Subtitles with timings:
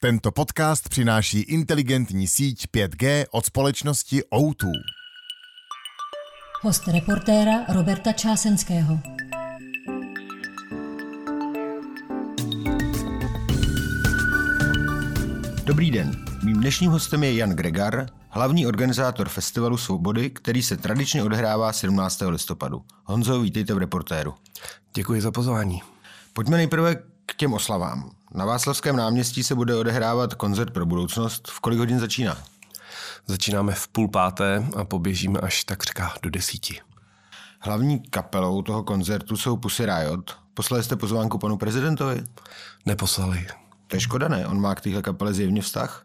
[0.00, 4.70] Tento podcast přináší inteligentní síť 5G od společnosti O2.
[6.62, 8.98] Host reportéra Roberta Čásenského.
[15.64, 16.24] Dobrý den.
[16.44, 22.22] Mým dnešním hostem je Jan Gregar, hlavní organizátor Festivalu Svobody, který se tradičně odehrává 17.
[22.28, 22.84] listopadu.
[23.04, 24.34] Honzo, vítejte v reportéru.
[24.94, 25.82] Děkuji za pozvání.
[26.32, 26.94] Pojďme nejprve
[27.26, 28.17] k těm oslavám.
[28.34, 31.48] Na Václavském náměstí se bude odehrávat koncert pro budoucnost.
[31.48, 32.36] V kolik hodin začíná?
[33.26, 36.80] Začínáme v půl páté a poběžíme až takřka do desíti.
[37.60, 40.36] Hlavní kapelou toho koncertu jsou Pussy Riot.
[40.54, 42.24] Poslali jste pozvánku panu prezidentovi?
[42.86, 43.46] Neposlali.
[43.86, 44.46] To je škoda, ne?
[44.46, 46.04] On má k téhle kapele zjevně vztah?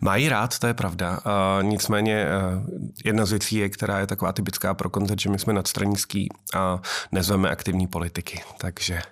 [0.00, 1.10] Mají rád, to je pravda.
[1.10, 2.64] Uh, nicméně uh,
[3.04, 6.80] jedna z věcí je, která je taková typická pro koncert, že my jsme nadstranický a
[7.12, 9.02] nezveme aktivní politiky, takže...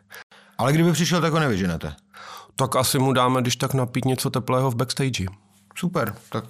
[0.58, 1.94] Ale kdyby přišel, tak ho nevyženete.
[2.60, 5.24] Tak asi mu dáme, když tak napít něco teplého v backstage.
[5.74, 6.44] Super, tak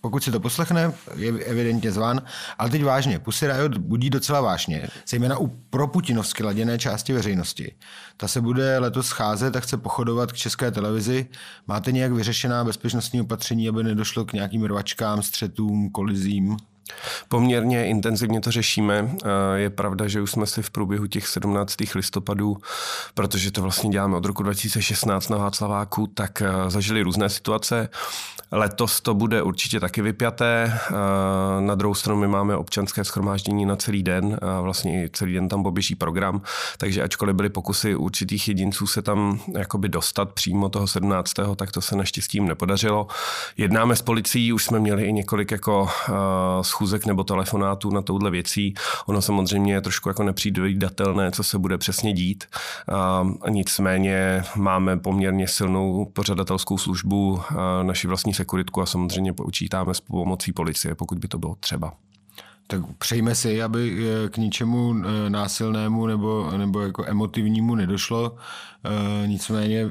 [0.00, 2.22] pokud si to poslechne, je evidentně zván.
[2.58, 7.74] Ale teď vážně, Pussy Riot budí docela vážně, zejména u proputinovsky laděné části veřejnosti.
[8.16, 11.26] Ta se bude letos scházet a chce pochodovat k české televizi.
[11.66, 16.56] Máte nějak vyřešená bezpečnostní opatření, aby nedošlo k nějakým rvačkám, střetům, kolizím?
[17.28, 19.10] Poměrně intenzivně to řešíme.
[19.54, 21.76] Je pravda, že už jsme si v průběhu těch 17.
[21.94, 22.56] listopadů,
[23.14, 27.88] protože to vlastně děláme od roku 2016 na Václaváku, tak eh, zažili různé situace.
[28.52, 30.72] Letos to bude určitě taky vypjaté.
[30.74, 30.92] Eh,
[31.60, 35.62] na druhou stranu my máme občanské schromáždění na celý den vlastně i celý den tam
[35.62, 36.42] poběží program,
[36.78, 41.32] takže ačkoliv byly pokusy určitých jedinců se tam jakoby dostat přímo toho 17.
[41.56, 43.06] tak to se naštěstí nepodařilo.
[43.56, 46.12] Jednáme s policií, už jsme měli i několik jako eh,
[46.76, 48.74] schůzek nebo telefonátů na touhle věcí.
[49.06, 52.44] Ono samozřejmě je trošku jako nepředvídatelné, co se bude přesně dít.
[52.92, 57.40] A nicméně máme poměrně silnou pořadatelskou službu,
[57.82, 61.92] naši vlastní sekuritku a samozřejmě počítáme s pomocí policie, pokud by to bylo třeba.
[62.66, 68.36] Tak přejme si, aby eh, k ničemu eh, násilnému nebo, nebo jako emotivnímu nedošlo.
[68.84, 69.86] Eh, nicméně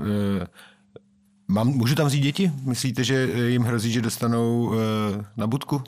[1.47, 2.51] Mám, můžu tam vzít děti?
[2.63, 4.75] Myslíte, že jim hrozí, že dostanou uh,
[5.37, 5.83] na budku?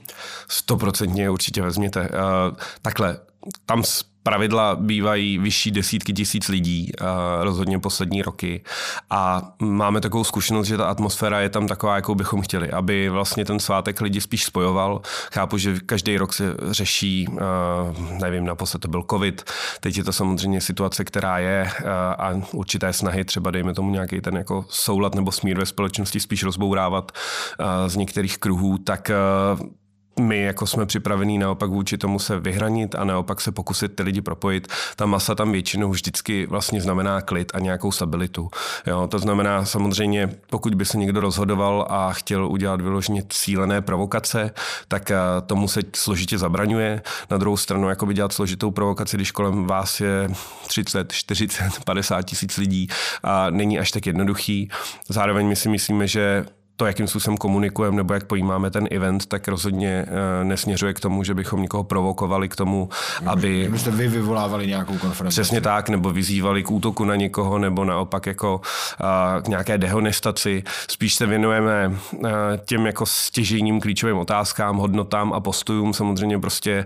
[0.47, 2.01] Stoprocentně určitě vezměte.
[2.01, 3.19] Uh, takhle,
[3.65, 3.83] tam
[4.27, 6.91] pravidla bývají vyšší desítky tisíc lidí,
[7.41, 8.61] rozhodně poslední roky.
[9.09, 13.45] A máme takovou zkušenost, že ta atmosféra je tam taková, jakou bychom chtěli, aby vlastně
[13.45, 15.01] ten svátek lidi spíš spojoval.
[15.33, 17.27] Chápu, že každý rok se řeší,
[18.19, 19.43] nevím, naposled to byl covid,
[19.79, 21.69] teď je to samozřejmě situace, která je
[22.17, 26.43] a určité snahy, třeba dejme tomu nějaký ten jako soulad nebo smír ve společnosti spíš
[26.43, 27.11] rozbourávat
[27.87, 29.11] z některých kruhů, tak
[30.19, 34.21] my jako jsme připravení naopak vůči tomu se vyhranit a naopak se pokusit ty lidi
[34.21, 34.67] propojit.
[34.95, 38.49] Ta masa tam většinou vždycky vlastně znamená klid a nějakou stabilitu.
[38.87, 44.51] Jo, to znamená samozřejmě, pokud by se někdo rozhodoval a chtěl udělat vyloženě cílené provokace,
[44.87, 47.01] tak eh, tomu se složitě zabraňuje.
[47.29, 50.29] Na druhou stranu, jako by dělat složitou provokaci, když kolem vás je
[50.67, 52.87] 30, 40, 50 tisíc lidí
[53.23, 54.69] a není až tak jednoduchý.
[55.09, 56.45] Zároveň my si myslíme, že
[56.77, 61.23] to, jakým způsobem komunikujeme nebo jak pojímáme ten event, tak rozhodně uh, nesměřuje k tomu,
[61.23, 62.89] že bychom někoho provokovali k tomu,
[63.25, 63.67] aby...
[63.71, 65.41] Byste vy vyvolávali nějakou konfrontaci.
[65.41, 68.61] Přesně tak, nebo vyzývali k útoku na někoho, nebo naopak jako
[69.01, 70.63] uh, k nějaké dehonestaci.
[70.89, 72.29] Spíš se věnujeme uh,
[72.65, 75.93] těm jako stěžením klíčovým otázkám, hodnotám a postojům.
[75.93, 76.85] Samozřejmě prostě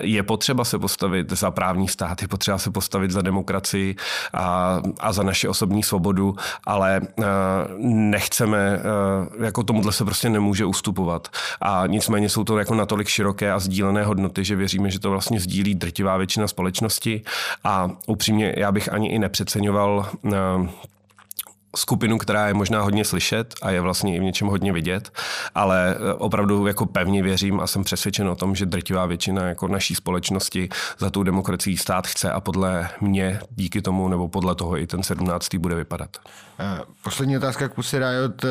[0.00, 3.96] je potřeba se postavit za právní stát, je potřeba se postavit za demokracii
[4.34, 6.36] a, a za naši osobní svobodu,
[6.66, 7.00] ale
[7.78, 8.80] nechceme
[9.40, 11.28] jako tomuhle se prostě nemůže ustupovat.
[11.60, 15.40] A nicméně jsou to jako natolik široké a sdílené hodnoty, že věříme, že to vlastně
[15.40, 17.22] sdílí drtivá většina společnosti.
[17.64, 20.32] A upřímně já bych ani i nepřeceňoval uh,
[21.76, 25.12] skupinu, která je možná hodně slyšet a je vlastně i v něčem hodně vidět,
[25.54, 29.68] ale eh, opravdu jako pevně věřím a jsem přesvědčen o tom, že drtivá většina jako
[29.68, 34.78] naší společnosti za tu demokracii stát chce a podle mě díky tomu nebo podle toho
[34.78, 35.54] i ten 17.
[35.54, 36.16] bude vypadat.
[37.02, 38.44] Poslední otázka k Pussy Riot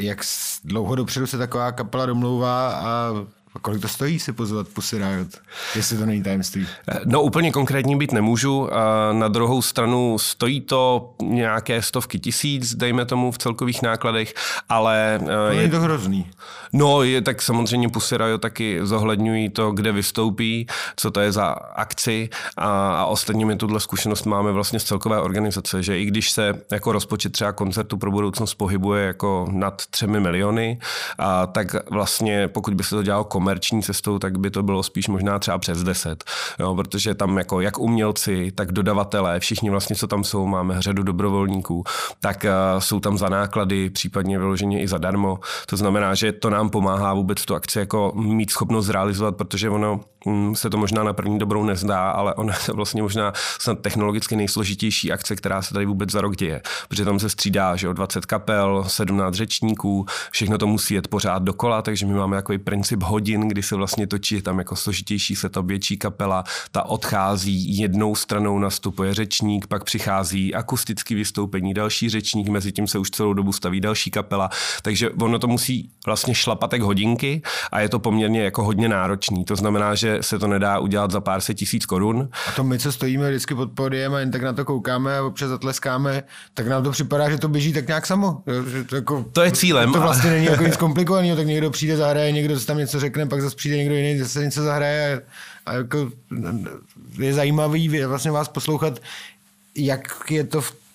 [0.00, 0.20] jak
[0.64, 3.12] dlouho dopředu se taková kapela domlouvá a
[3.56, 5.28] a kolik to stojí si pozvat Pussy Riot,
[5.76, 6.66] jestli to není tajemství?
[7.04, 8.68] No úplně konkrétní být nemůžu.
[9.12, 14.34] Na druhou stranu stojí to nějaké stovky tisíc, dejme tomu v celkových nákladech,
[14.68, 15.20] ale...
[15.50, 16.30] To je to hrozný.
[16.72, 20.66] No, je tak samozřejmě Pussy Riot taky zohledňují to, kde vystoupí,
[20.96, 25.20] co to je za akci a, a ostatně my tuhle zkušenost máme vlastně z celkové
[25.20, 30.20] organizace, že i když se jako rozpočet třeba koncertu pro budoucnost pohybuje jako nad třemi
[30.20, 30.78] miliony,
[31.18, 35.08] a tak vlastně pokud by se to dělalo komerční cestou, tak by to bylo spíš
[35.08, 36.24] možná třeba přes 10,
[36.58, 41.02] jo, protože tam jako jak umělci, tak dodavatelé, všichni vlastně, co tam jsou, máme řadu
[41.02, 41.84] dobrovolníků,
[42.20, 45.38] tak uh, jsou tam za náklady, případně vyloženě i zadarmo.
[45.66, 50.00] To znamená, že to nám pomáhá vůbec tu akci jako mít schopnost zrealizovat, protože ono
[50.28, 54.36] hm, se to možná na první dobrou nezdá, ale ona je vlastně možná snad technologicky
[54.36, 56.62] nejsložitější akce, která se tady vůbec za rok děje.
[56.88, 61.42] Protože tam se střídá, že o 20 kapel, 17 řečníků, všechno to musí jet pořád
[61.42, 65.36] dokola, takže my máme takový princip hodin, kdy se vlastně točí je tam jako složitější
[65.36, 72.08] se to větší kapela, ta odchází jednou stranou nastupuje řečník, pak přichází akustický vystoupení, další
[72.08, 74.50] řečník, mezi tím se už celou dobu staví další kapela,
[74.82, 77.42] takže ono to musí vlastně šlapatek hodinky
[77.72, 79.44] a je to poměrně jako hodně náročný.
[79.44, 82.28] To znamená, že se to nedá udělat za pár set tisíc korun.
[82.48, 85.22] A to my, co stojíme vždycky pod podiem a jen tak na to koukáme a
[85.22, 86.22] občas zatleskáme,
[86.54, 88.42] tak nám to připadá, že to běží tak nějak samo.
[88.70, 89.92] Že to, jako, to je cílem.
[89.92, 93.42] To, vlastně není jako nic komplikovaného, tak někdo přijde, zahraje, někdo tam něco řekne, pak
[93.42, 95.22] zase přijde někdo jiný, zase něco zahraje
[95.66, 96.10] a, a jako
[97.18, 99.00] je zajímavý vlastně vás poslouchat,
[99.76, 100.85] jak je to v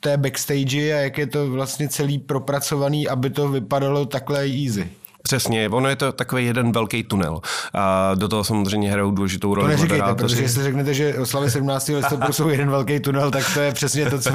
[0.00, 4.90] té backstage a jak je to vlastně celý propracovaný, aby to vypadalo takhle easy.
[5.22, 7.40] Přesně, ono je to takový jeden velký tunel.
[7.74, 9.66] A do toho samozřejmě hrajou důležitou roli.
[9.66, 11.88] To neříkejte, protože jestli řeknete, že oslavy 17.
[11.88, 14.30] listopadu jsou jeden velký tunel, tak to je přesně to, co,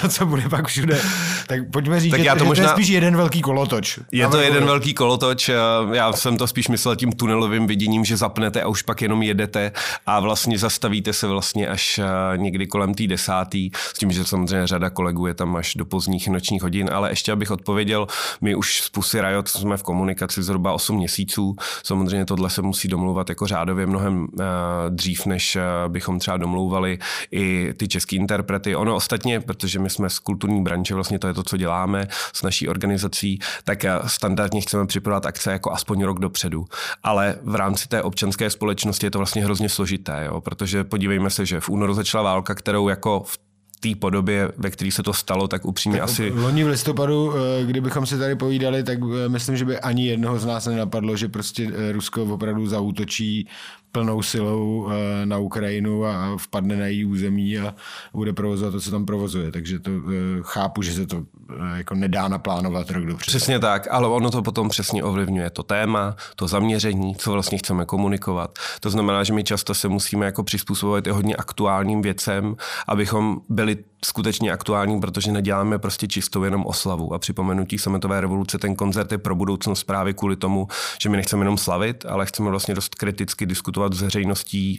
[0.00, 1.00] to, co bude pak všude.
[1.46, 2.64] Tak pojďme říct, tak že, já to, možná...
[2.64, 3.98] to je spíš jeden velký kolotoč.
[4.12, 5.50] Je to jeden velký kolotoč.
[5.92, 9.72] Já jsem to spíš myslel tím tunelovým viděním, že zapnete a už pak jenom jedete
[10.06, 12.00] a vlastně zastavíte se vlastně až
[12.36, 16.28] někdy kolem té desátý, s tím, že samozřejmě řada kolegů je tam až do pozdních
[16.28, 18.06] nočních hodin, ale ještě abych odpověděl,
[18.40, 21.56] my už z Pusy Riot jsme v komunikaci komunikaci zhruba 8 měsíců.
[21.82, 24.46] Samozřejmě tohle se musí domlouvat jako řádově mnohem uh,
[24.88, 26.98] dřív, než uh, bychom třeba domlouvali
[27.32, 28.76] i ty český interprety.
[28.76, 32.42] Ono ostatně, protože my jsme z kulturní branže, vlastně to je to, co děláme s
[32.42, 36.64] naší organizací, tak uh, standardně chceme připravovat akce jako aspoň rok dopředu.
[37.02, 40.40] Ale v rámci té občanské společnosti je to vlastně hrozně složité, jo?
[40.40, 43.49] protože podívejme se, že v únoru začala válka, kterou jako v
[43.80, 46.30] té podobě, ve které se to stalo, tak upřímně tak asi...
[46.30, 50.38] Loni v listopadu, eh, kdybychom si tady povídali, tak eh, myslím, že by ani jednoho
[50.38, 53.48] z nás nenapadlo, že prostě eh, Rusko opravdu zautočí
[53.92, 57.74] plnou silou eh, na Ukrajinu a vpadne na její území a
[58.12, 59.52] bude provozovat to, co tam provozuje.
[59.52, 63.26] Takže to eh, chápu, že se to eh, jako nedá naplánovat rok dopředu.
[63.26, 67.84] Přesně tak, ale ono to potom přesně ovlivňuje to téma, to zaměření, co vlastně chceme
[67.84, 68.58] komunikovat.
[68.80, 72.56] To znamená, že my často se musíme jako přizpůsobovat i hodně aktuálním věcem,
[72.88, 78.58] abychom byli skutečně aktuální, protože neděláme prostě čistou jenom oslavu a připomenutí sametové revoluce.
[78.58, 80.68] Ten koncert je pro budoucnost právě kvůli tomu,
[81.02, 84.78] že my nechceme jenom slavit, ale chceme vlastně dost kriticky diskutovat s veřejností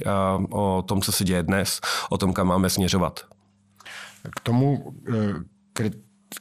[0.49, 1.79] o tom, co se děje dnes,
[2.09, 3.19] o tom, kam máme směřovat.
[4.35, 5.33] K tomu eh,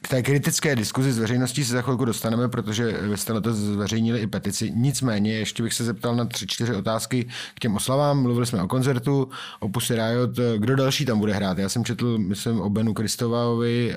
[0.01, 4.19] k té kritické diskuzi s veřejností se za chvilku dostaneme, protože vy jste letos zveřejnili
[4.19, 4.71] i petici.
[4.75, 8.21] Nicméně ještě bych se zeptal na tři, čtyři otázky k těm oslavám.
[8.21, 9.29] Mluvili jsme o koncertu,
[9.59, 10.31] o Pussy Riot.
[10.57, 11.57] Kdo další tam bude hrát?
[11.57, 13.95] Já jsem četl, myslím, o Benu Kristovávovi,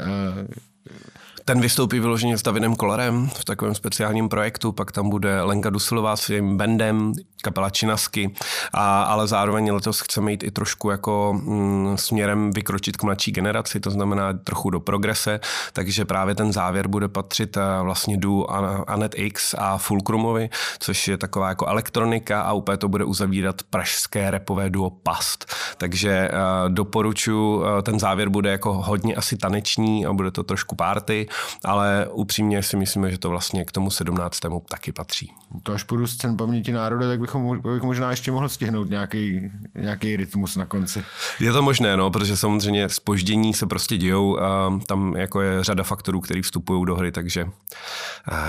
[1.44, 6.16] ten vystoupí vyloženě s Davidem Kolarem v takovém speciálním projektu, pak tam bude Lenka Dusilová
[6.16, 7.12] s svým bandem,
[7.42, 8.34] kapela Činasky,
[8.72, 13.80] a, ale zároveň letos chceme jít i trošku jako mm, směrem vykročit k mladší generaci,
[13.80, 15.40] to znamená trochu do progrese,
[15.72, 18.46] takže právě ten závěr bude patřit eh, vlastně du
[18.86, 24.30] Anet X a Fulcrumovi, což je taková jako elektronika a úplně to bude uzavírat pražské
[24.30, 25.46] repové duo Past.
[25.78, 30.76] Takže uh, doporučuji, uh, ten závěr bude jako hodně asi taneční a bude to trošku
[30.76, 31.26] party,
[31.64, 34.40] ale upřímně si myslíme, že to vlastně k tomu 17.
[34.68, 35.32] taky patří.
[35.62, 40.16] To až půjdu scén paměti národa, tak bychom, bych možná ještě mohl stihnout nějaký, nějaký
[40.16, 41.04] rytmus na konci.
[41.40, 45.82] Je to možné, no, protože samozřejmě spoždění se prostě dějou a tam jako je řada
[45.82, 47.46] faktorů, které vstupují do hry, takže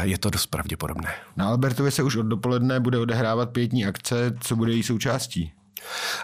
[0.02, 1.14] je to dost pravděpodobné.
[1.38, 5.52] Na Albertově se už od dopoledne bude odehrávat pětní akce, co bude její součástí?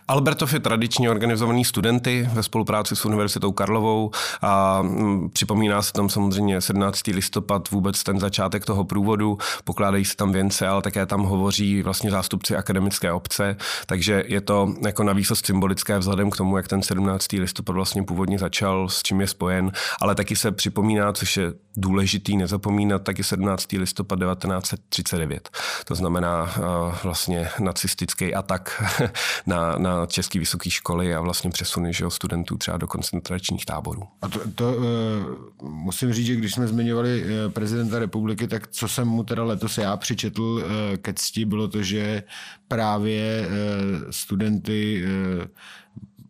[0.08, 6.10] Albertov je tradičně organizovaný studenty ve spolupráci s Univerzitou Karlovou a mm, připomíná se tam
[6.10, 7.08] samozřejmě 17.
[7.08, 12.12] listopad vůbec ten začátek toho průvodu, pokládají se tam věnce, ale také tam hovoří vlastně
[12.12, 16.82] zástupci akademické obce, takže je to jako na výsost symbolické vzhledem k tomu, jak ten
[16.82, 17.32] 17.
[17.32, 22.38] listopad vlastně původně začal, s čím je spojen, ale taky se připomíná, což je důležitý
[22.38, 23.72] nezapomínat, taky 17.
[23.72, 25.50] listopad 1939.
[25.86, 28.84] To znamená uh, vlastně nacistický atak
[29.52, 34.04] na, na české vysoké školy a vlastně přesuny že, studentů třeba do koncentračních táborů.
[34.22, 38.88] A to, to uh, musím říct, že když jsme zmiňovali uh, prezidenta republiky, tak co
[38.88, 40.62] jsem mu teda letos já přičetl uh,
[40.98, 42.24] ke cti, bylo to, že
[42.68, 45.46] právě uh, studenty uh,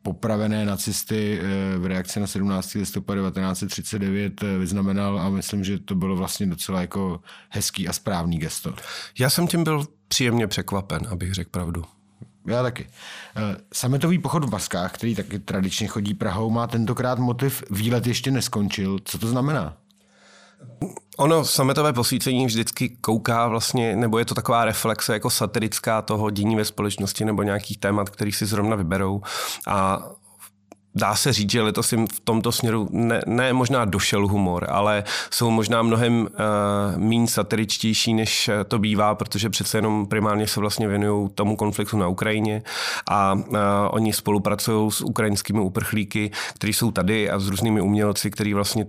[0.02, 1.40] popravené nacisty
[1.78, 2.74] v reakci na 17.
[2.74, 8.40] listopad 1939 eh, vyznamenal a myslím, že to bylo vlastně docela jako hezký a správný
[8.40, 8.74] gesto.
[9.20, 11.84] Já jsem tím byl příjemně překvapen, abych řekl pravdu.
[12.48, 12.88] Já taky.
[13.74, 19.00] Sametový pochod v Baskách, který taky tradičně chodí Prahou, má tentokrát motiv výlet ještě neskončil.
[19.06, 19.78] Co to znamená?
[21.18, 26.56] Ono sametové posvícení vždycky kouká vlastně, nebo je to taková reflexe jako satirická toho dění
[26.56, 29.22] ve společnosti nebo nějakých témat, který si zrovna vyberou.
[29.68, 30.10] A
[30.96, 35.04] dá se říct, že letos jim v tomto směru ne, ne možná došel humor, ale
[35.32, 40.88] jsou možná mnohem uh, méně satiričtější, než to bývá, protože přece jenom primárně se vlastně
[40.88, 42.64] věnují tomu konfliktu na Ukrajině
[43.10, 43.58] a uh,
[43.90, 48.86] oni spolupracují s ukrajinskými uprchlíky, kteří jsou tady a s různými umělci, kteří vlastně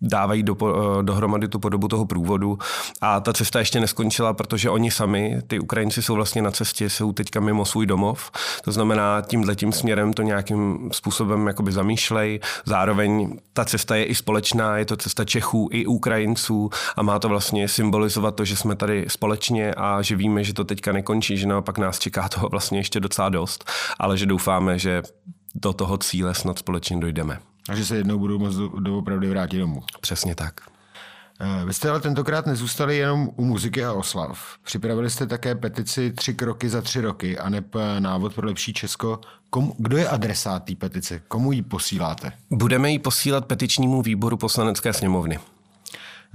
[0.00, 2.58] dávají do, eh, dohromady tu podobu toho průvodu.
[3.00, 7.12] A ta cesta ještě neskončila, protože oni sami, ty Ukrajinci jsou vlastně na cestě, jsou
[7.12, 8.30] teďka mimo svůj domov.
[8.64, 12.40] To znamená, tímhle tím směrem to nějakým způsobem jakoby zamýšlej.
[12.64, 17.28] Zároveň ta cesta je i společná, je to cesta Čechů i Ukrajinců a má to
[17.28, 21.46] vlastně symbolizovat to, že jsme tady společně a že víme, že to teďka nekončí, že
[21.46, 25.02] naopak nás čeká toho vlastně ještě docela dost, ale že doufáme, že
[25.54, 27.53] do toho cíle snad společně dojdeme.
[27.68, 29.82] A že se jednou budou moct doopravdy vrátit domů.
[30.00, 30.54] Přesně tak.
[31.40, 34.58] Eh, vy jste ale tentokrát nezůstali jenom u muziky a oslav.
[34.62, 38.72] Připravili jste také petici Tři kroky za tři roky a neb eh, návod pro lepší
[38.72, 39.20] Česko.
[39.50, 41.20] Komu, kdo je adresát té petice?
[41.28, 42.32] Komu ji posíláte?
[42.50, 45.38] Budeme ji posílat petičnímu výboru poslanecké sněmovny.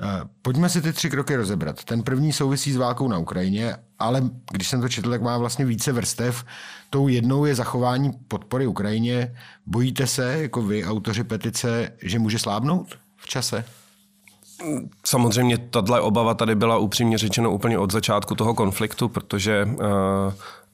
[0.04, 1.84] Eh, pojďme si ty tři kroky rozebrat.
[1.84, 5.66] Ten první souvisí s válkou na Ukrajině, ale když jsem to četl, tak má vlastně
[5.66, 6.46] více vrstev.
[6.90, 9.36] Tou jednou je zachování podpory Ukrajině.
[9.66, 12.88] Bojíte se, jako vy, autoři petice, že může slábnout
[13.18, 13.66] v čase?
[15.06, 19.80] Samozřejmě tato obava tady byla upřímně řečeno úplně od začátku toho konfliktu, protože uh,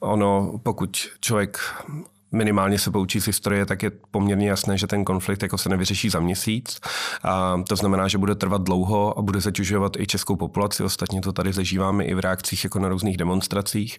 [0.00, 1.58] ono, pokud člověk
[2.32, 6.10] minimálně se poučí z historie, tak je poměrně jasné, že ten konflikt jako se nevyřeší
[6.10, 6.80] za měsíc.
[7.22, 10.82] A to znamená, že bude trvat dlouho a bude zaťužovat i českou populaci.
[10.82, 13.96] Ostatně to tady zažíváme i v reakcích jako na různých demonstracích.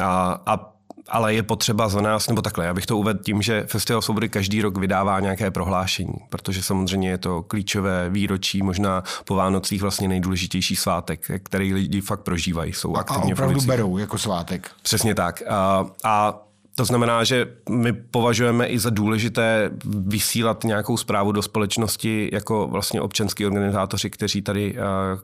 [0.00, 0.76] A, a
[1.08, 4.28] ale je potřeba za nás, nebo takhle, já bych to uvedl tím, že Festival svobody
[4.28, 10.08] každý rok vydává nějaké prohlášení, protože samozřejmě je to klíčové výročí, možná po Vánocích vlastně
[10.08, 12.72] nejdůležitější svátek, který lidi fakt prožívají.
[12.72, 14.70] Jsou a, a opravdu berou jako svátek.
[14.82, 15.42] Přesně tak.
[15.48, 16.42] A, a
[16.78, 23.00] to znamená, že my považujeme i za důležité vysílat nějakou zprávu do společnosti jako vlastně
[23.00, 24.80] občanský organizátoři, kteří tady eh,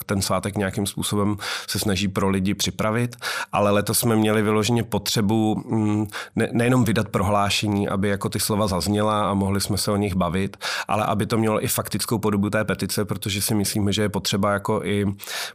[0.07, 3.17] ten svátek nějakým způsobem se snaží pro lidi připravit,
[3.53, 6.07] ale letos jsme měli vyloženě potřebu mm,
[6.37, 10.15] ne, nejenom vydat prohlášení, aby jako ty slova zazněla a mohli jsme se o nich
[10.15, 10.57] bavit,
[10.89, 14.53] ale aby to mělo i faktickou podobu té petice, protože si myslíme, že je potřeba
[14.53, 15.07] jako i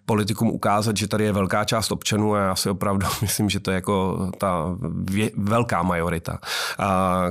[0.05, 3.71] politikům ukázat, že tady je velká část občanů a já si opravdu myslím, že to
[3.71, 6.39] je jako ta vě, velká majorita,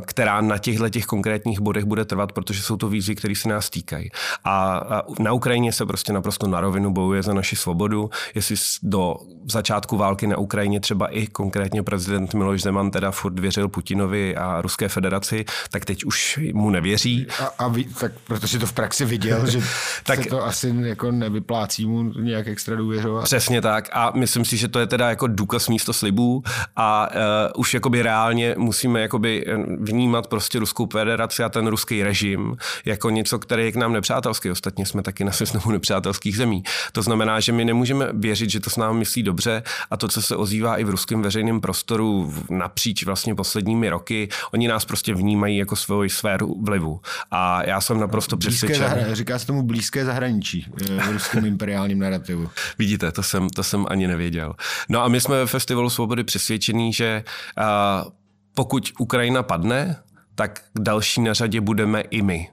[0.06, 3.70] která na těchto těch konkrétních bodech bude trvat, protože jsou to výzvy, které se nás
[3.70, 4.10] týkají.
[4.44, 4.80] A
[5.18, 8.10] na Ukrajině se prostě naprosto na rovinu bojuje za naši svobodu.
[8.34, 9.16] Jestli do
[9.50, 14.60] začátku války na Ukrajině třeba i konkrétně prezident Miloš Zeman teda furt věřil Putinovi a
[14.60, 17.26] Ruské federaci, tak teď už mu nevěří.
[17.40, 19.60] A, a ví, tak protože to v praxi viděl, že
[20.04, 23.24] tak, se to asi jako nevyplácí mu nějak extra důvěřovat.
[23.24, 26.42] Přesně tak a myslím si, že to je teda jako důkaz místo slibů
[26.76, 31.66] a uh, už jakoby reálně vlastně musíme jakoby eh, vnímat prostě Ruskou federaci a ten
[31.66, 34.50] ruský režim jako něco, které je k nám nepřátelský.
[34.50, 36.62] Ostatně jsme taky na seznamu nepřátelských zemí.
[36.92, 40.22] To znamená, že my nemůžeme věřit, že to s námi myslí dobře a to, co
[40.22, 45.56] se ozývá i v ruském veřejném prostoru napříč vlastně posledními roky, oni nás prostě vnímají
[45.56, 47.00] jako svou sféru vlivu.
[47.30, 48.86] A já jsem naprosto přesvědčen.
[48.86, 52.48] Zahra- říká se tomu blízké zahraničí eh, v ruském imperiálním narrativu.
[52.78, 54.54] Vidíte, to jsem, to jsem ani nevěděl.
[54.88, 57.24] No a my jsme ve Festivalu svobody přesvědčení, že
[57.58, 58.12] uh,
[58.56, 59.96] pokud Ukrajina padne,
[60.34, 62.48] tak další na řadě budeme i my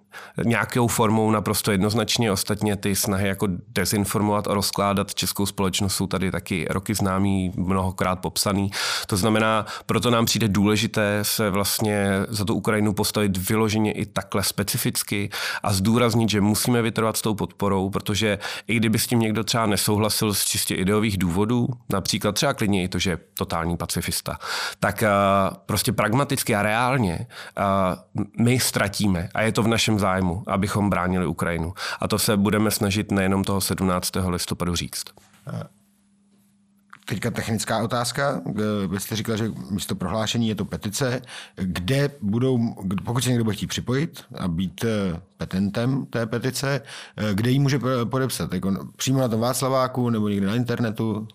[0.46, 2.32] nějakou formou naprosto jednoznačně.
[2.32, 8.16] Ostatně ty snahy jako dezinformovat a rozkládat českou společnost jsou tady taky roky známý, mnohokrát
[8.16, 8.72] popsaný.
[9.08, 14.44] To znamená, proto nám přijde důležité se vlastně za tu Ukrajinu postavit vyloženě i takhle
[14.44, 15.30] specificky
[15.64, 19.66] a zdůraznit, že musíme vytrvat s tou podporou, protože i kdyby s tím někdo třeba
[19.66, 24.38] nesouhlasil z čistě ideových důvodů, například třeba klidně i to, že je totální pacifista,
[24.80, 25.04] tak
[25.66, 27.28] prostě pragmaticky a reálně
[28.40, 31.74] my ztratíme a je to v našem zájmu, abychom bránili Ukrajinu.
[32.00, 34.12] A to se budeme snažit nejenom toho 17.
[34.28, 35.04] listopadu říct.
[37.14, 38.42] Teďka technická otázka.
[38.88, 41.22] Vy jste říkal, že místo prohlášení je to petice.
[41.56, 46.82] Kde budou, pokud se někdo bude chtít připojit a být eh, petentem té petice,
[47.18, 48.54] eh, kde ji může podepsat?
[48.54, 51.28] Jako přímo na tom Václaváku nebo někde na internetu?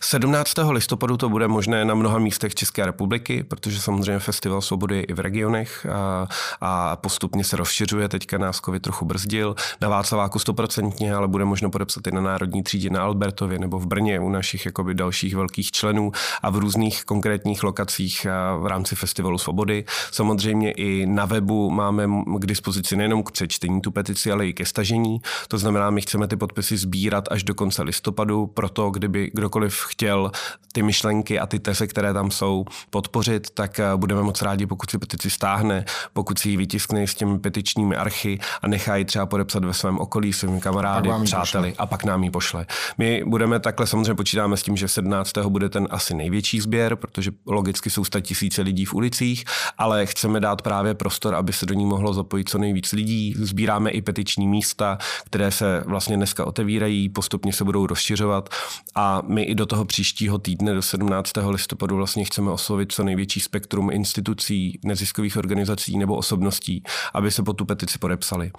[0.00, 0.52] 17.
[0.70, 5.12] listopadu to bude možné na mnoha místech České republiky, protože samozřejmě Festival svobody je i
[5.12, 6.28] v regionech a,
[6.60, 8.08] a postupně se rozšiřuje.
[8.08, 9.54] Teďka nás COVID trochu brzdil.
[9.80, 13.86] Na Václaváku stoprocentně, ale bude možno podepsat i na Národní třídě na Albertově nebo v
[13.86, 16.12] Brně u našich jakoby dalších velkých členů
[16.42, 18.26] a v různých konkrétních lokacích
[18.58, 19.84] v rámci Festivalu svobody.
[20.12, 22.06] Samozřejmě i na webu máme
[22.38, 25.20] k dispozici nejenom k přečtení tu petici, ale i ke stažení.
[25.48, 30.30] To znamená, my chceme ty podpisy sbírat až do konce listopadu, proto kdyby kdokoliv chtěl
[30.72, 34.90] ty myšlenky a ty teze, které tam jsou, podpořit, tak eh, budeme moc rádi, pokud
[34.90, 39.26] si petici stáhne, pokud si ji vytiskne s těmi petičními archy a nechá ji třeba
[39.26, 42.66] podepsat ve svém okolí, svými kamarády, přáteli a pak nám ji pošle.
[42.98, 45.32] My budeme takhle, samozřejmě počítáme s tím, že 17.
[45.48, 49.44] bude ten asi největší sběr, protože logicky jsou tisíce lidí v ulicích,
[49.78, 53.34] ale chceme dát právě prostor, aby se do ní mohlo zapojit co nejvíc lidí.
[53.38, 58.48] Sbíráme i petiční místa, které se vlastně dneska otevírají, postupně se budou rozšiřovat
[58.94, 61.32] a my i do toho příštího týdne, do 17.
[61.48, 66.82] listopadu, vlastně chceme oslovit co největší spektrum institucí, neziskových organizací nebo osobností,
[67.14, 68.50] aby se po tu petici podepsali.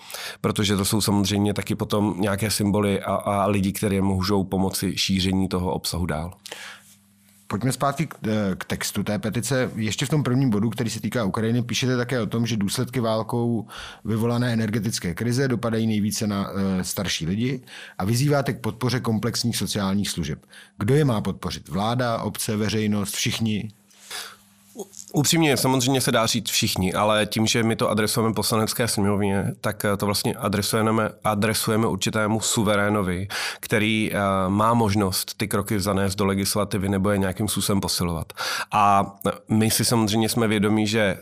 [0.41, 5.47] Protože to jsou samozřejmě taky potom nějaké symboly a, a lidi, které můžou pomoci šíření
[5.47, 6.30] toho obsahu dál.
[7.51, 9.71] Pojďme zpátky k, eh, k textu té petice.
[9.75, 12.99] Ještě v tom prvním bodu, který se týká Ukrajiny, píšete také o tom, že důsledky
[12.99, 13.67] válkou
[14.05, 17.61] vyvolané energetické krize dopadají nejvíce na e, starší lidi
[17.97, 20.45] a vyzýváte k podpoře komplexních sociálních služeb.
[20.77, 21.69] Kdo je má podpořit?
[21.69, 23.71] Vláda, obce, veřejnost, všichni?
[25.13, 29.85] Upřímně, samozřejmě se dá říct všichni, ale tím, že my to adresujeme poslanecké sněmovně, tak
[29.97, 33.27] to vlastně adresujeme, adresujeme určitému suverénovi,
[33.59, 34.17] který uh,
[34.51, 38.33] má možnost ty kroky zanést do legislativy nebo je nějakým způsobem posilovat.
[38.71, 39.15] A
[39.49, 41.17] my si samozřejmě jsme vědomí, že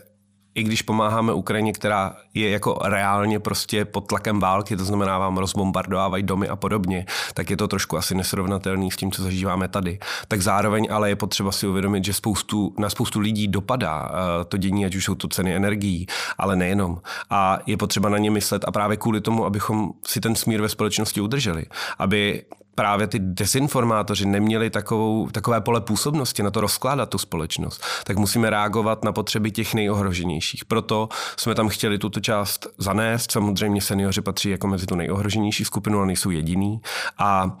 [0.54, 5.38] i když pomáháme Ukrajině, která je jako reálně prostě pod tlakem války, to znamená vám
[5.38, 9.98] rozbombardovávají domy a podobně, tak je to trošku asi nesrovnatelný s tím, co zažíváme tady.
[10.28, 14.08] Tak zároveň ale je potřeba si uvědomit, že spoustu, na spoustu lidí dopadá uh,
[14.48, 16.06] to dění, ať už jsou to ceny energií,
[16.38, 17.00] ale nejenom.
[17.30, 20.68] A je potřeba na ně myslet a právě kvůli tomu, abychom si ten smír ve
[20.68, 21.64] společnosti udrželi,
[21.98, 22.42] aby
[22.80, 28.50] právě ty desinformátoři neměli takovou, takové pole působnosti na to rozkládat tu společnost, tak musíme
[28.50, 30.64] reagovat na potřeby těch nejohroženějších.
[30.64, 33.32] Proto jsme tam chtěli tuto část zanést.
[33.32, 36.80] Samozřejmě seniori patří jako mezi tu nejohroženější skupinu, ale nejsou jediný.
[37.18, 37.56] A, a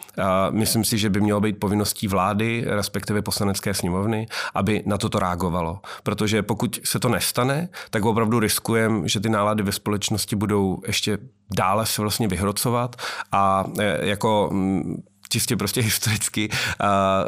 [0.50, 5.80] myslím si, že by mělo být povinností vlády, respektive poslanecké sněmovny, aby na toto reagovalo.
[6.02, 11.18] Protože pokud se to nestane, tak opravdu riskujeme, že ty nálady ve společnosti budou ještě
[11.56, 12.96] dále se vlastně vyhrocovat
[13.32, 14.52] a e, jako
[15.30, 16.48] čistě prostě historicky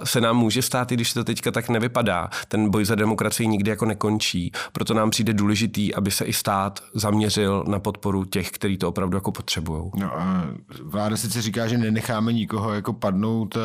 [0.05, 2.31] se nám může stát, i když to teďka tak nevypadá.
[2.49, 4.53] Ten boj za demokracii nikdy jako nekončí.
[4.73, 9.17] Proto nám přijde důležitý, aby se i stát zaměřil na podporu těch, kteří to opravdu
[9.17, 9.91] jako potřebují.
[9.95, 10.47] No a
[10.83, 13.61] vláda sice říká, že nenecháme nikoho jako padnout, e,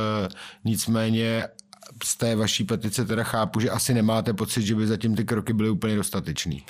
[0.65, 1.47] nicméně
[2.03, 5.53] z té vaší petice teda chápu, že asi nemáte pocit, že by zatím ty kroky
[5.53, 6.63] byly úplně dostatečný.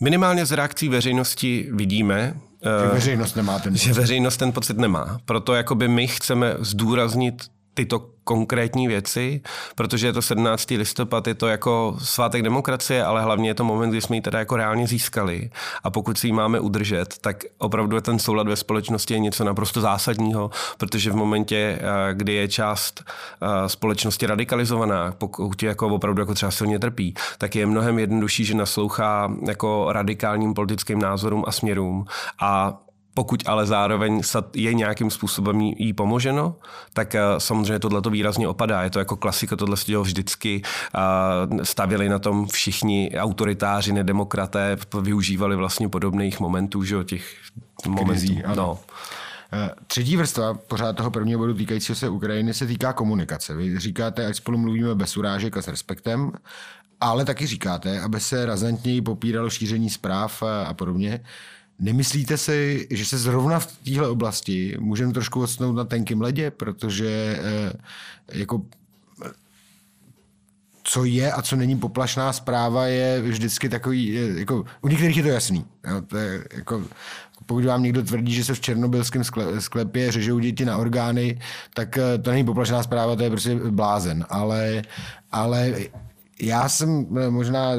[0.00, 3.84] Minimálně z reakcí veřejnosti vidíme, že veřejnost nemá ten pocit.
[3.84, 5.18] Že veřejnost ten pocit nemá.
[5.24, 9.40] Proto jakoby my chceme zdůraznit tyto konkrétní věci,
[9.74, 10.70] protože je to 17.
[10.70, 14.38] listopad, je to jako svátek demokracie, ale hlavně je to moment, kdy jsme ji teda
[14.38, 15.50] jako reálně získali.
[15.84, 19.80] A pokud si ji máme udržet, tak opravdu ten soulad ve společnosti je něco naprosto
[19.80, 26.34] zásadního, protože v momentě, eh, kdy je část eh, společnosti radikalizovaná, pokud jako opravdu jako
[26.34, 32.04] třeba silně trpí, tak je mnohem jednodušší, že naslouchá jako radikálním politickým názorům a směrům
[32.40, 32.78] a
[33.18, 34.22] pokud ale zároveň
[34.54, 36.56] je nějakým způsobem jí pomoženo,
[36.92, 38.82] tak eh, samozřejmě tohle to výrazně opadá.
[38.82, 40.62] Je to jako klasika, tohle se dělo vždycky.
[41.62, 47.36] Stavili na tom všichni autoritáři, nedemokraté, využívali vlastně podobných momentů, že těch
[47.86, 48.10] momentů.
[48.10, 48.78] Krizí, no.
[49.52, 53.54] Eh, třetí vrstva pořád toho prvního bodu týkajícího se Ukrajiny se týká komunikace.
[53.54, 56.32] Vy říkáte, ať spolu mluvíme bez urážek a s respektem,
[57.00, 61.20] ale taky říkáte, aby se razantněji popíralo šíření zpráv a podobně.
[61.78, 67.40] Nemyslíte si, že se zrovna v téhle oblasti můžeme trošku odstnout na tenkým ledě, protože
[67.42, 67.72] eh,
[68.32, 68.62] jako
[70.88, 75.28] co je a co není poplašná zpráva, je vždycky takový, jako, u některých je to
[75.28, 75.64] jasný.
[75.90, 76.84] Jo, to je, jako,
[77.46, 79.22] pokud vám někdo tvrdí, že se v černobylském
[79.58, 81.40] sklepě řežou děti na orgány,
[81.74, 84.26] tak eh, to není poplašná zpráva, to je prostě blázen.
[84.28, 84.82] Ale,
[85.32, 85.74] ale
[86.42, 87.72] já jsem eh, možná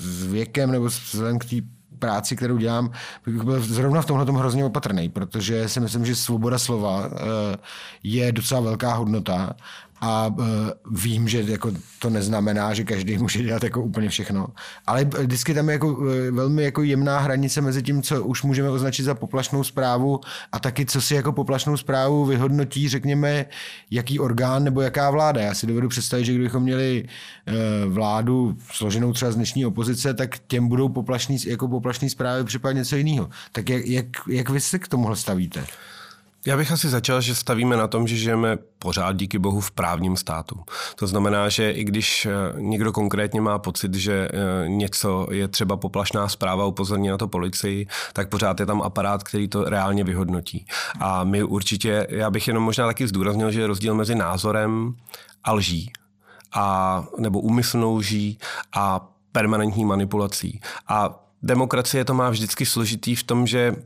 [0.00, 1.56] s věkem nebo vzhledem k té
[1.98, 2.90] práci, kterou dělám,
[3.26, 7.56] bych byl zrovna v tomhle hrozně opatrný, protože si myslím, že svoboda slova eh,
[8.02, 9.54] je docela velká hodnota
[10.00, 10.44] a uh,
[10.90, 14.46] vím, že jako to neznamená, že každý může dělat jako úplně všechno.
[14.86, 18.70] Ale vždycky tam je jako, uh, velmi jako jemná hranice mezi tím, co už můžeme
[18.70, 20.20] označit za poplašnou zprávu
[20.52, 23.46] a taky, co si jako poplašnou zprávu vyhodnotí, řekněme,
[23.90, 25.40] jaký orgán nebo jaká vláda.
[25.40, 30.38] Já si dovedu představit, že kdybychom měli uh, vládu složenou třeba z dnešní opozice, tak
[30.46, 33.28] těm budou poplašný, jako poplašný zprávy případně něco jiného.
[33.52, 35.64] Tak jak, jak, jak vy se k tomuhle stavíte?
[36.46, 40.16] Já bych asi začal, že stavíme na tom, že žijeme pořád díky bohu v právním
[40.16, 40.60] státu.
[40.96, 42.30] To znamená, že i když eh,
[42.60, 47.86] někdo konkrétně má pocit, že eh, něco je třeba poplašná zpráva, upozorní na to policii,
[48.12, 50.66] tak pořád je tam aparát, který to reálně vyhodnotí.
[51.00, 54.94] A my určitě, já bych jenom možná taky zdůraznil, že je rozdíl mezi názorem
[55.44, 55.92] a lží.
[56.52, 58.38] A, nebo úmyslnou lží
[58.72, 60.60] a permanentní manipulací.
[60.88, 63.76] A demokracie to má vždycky složitý v tom, že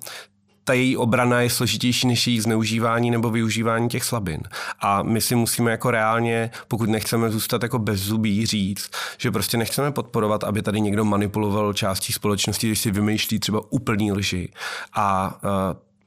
[0.70, 4.40] ta její obrana je složitější než její zneužívání nebo využívání těch slabin.
[4.80, 9.56] A my si musíme jako reálně, pokud nechceme zůstat jako bez zubí, říct, že prostě
[9.56, 14.52] nechceme podporovat, aby tady někdo manipuloval částí společnosti, když si vymýšlí třeba úplný lži.
[14.96, 15.34] A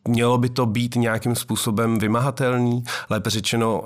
[0.08, 3.84] mělo by to být nějakým způsobem vymahatelný, lépe řečeno,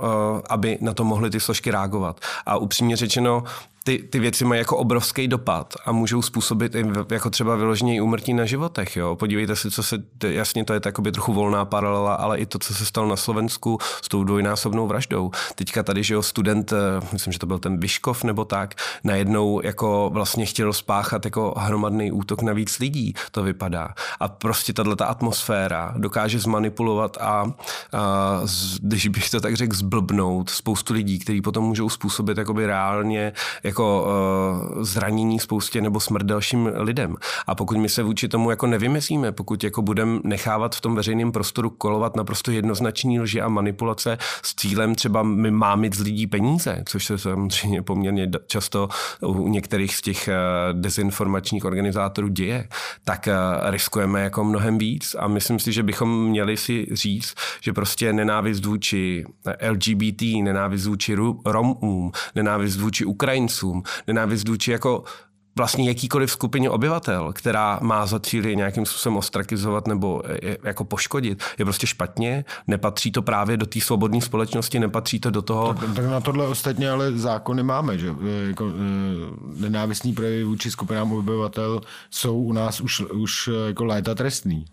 [0.50, 2.20] aby na to mohly ty složky reagovat.
[2.46, 3.44] A upřímně řečeno,
[3.88, 8.34] ty, ty věci mají jako obrovský dopad a můžou způsobit i jako třeba vyloženě úmrtí
[8.34, 8.98] na životech.
[8.98, 9.16] Jo?
[9.16, 12.74] Podívejte se, co se, jasně to je takoby trochu volná paralela, ale i to, co
[12.74, 15.32] se stalo na Slovensku s tou dvojnásobnou vraždou.
[15.56, 16.76] Teďka tady, že jo, student, eh,
[17.14, 22.12] myslím, že to byl ten Vyškov nebo tak, najednou jako vlastně chtěl spáchat jako hromadný
[22.12, 23.94] útok na víc lidí, to vypadá.
[24.20, 27.52] A prostě tahle ta atmosféra dokáže zmanipulovat a, a
[28.80, 33.77] když bych to tak řekl, zblbnout spoustu lidí, kteří potom můžou způsobit jakoby reálně jako
[33.78, 34.08] jako
[34.76, 37.16] uh, zranění spoustě nebo smrt dalším lidem.
[37.48, 41.32] A pokud my se vůči tomu jako nevymezíme, pokud jako budeme nechávat v tom veřejném
[41.32, 46.84] prostoru kolovat naprosto jednoznačný lži a manipulace s cílem třeba my máme z lidí peníze,
[46.86, 48.90] což se samozřejmě poměrně často
[49.22, 52.68] u některých z těch uh, dezinformačních organizátorů děje,
[53.06, 57.74] tak uh, riskujeme jako mnohem víc a myslím si, že bychom měli si říct, že
[57.74, 59.26] prostě nenávist vůči
[59.70, 65.04] LGBT, nenávist vůči Romům, nenávist vůči Ukrajincům, cizincům, nenávist vůči jako
[65.58, 70.22] vlastně jakýkoliv skupině obyvatel, která má za cíl je nějakým způsobem ostrakizovat nebo
[70.64, 72.46] jako poškodit, je prostě špatně.
[72.68, 75.74] Nepatří to právě do té svobodné společnosti, nepatří to do toho.
[75.74, 78.16] Tak, tak na tohle ostatně ale zákony máme, že
[78.48, 78.72] jako, e,
[79.62, 84.66] nenávistní projevy vůči skupinám obyvatel jsou u nás už, už e, jako léta trestný.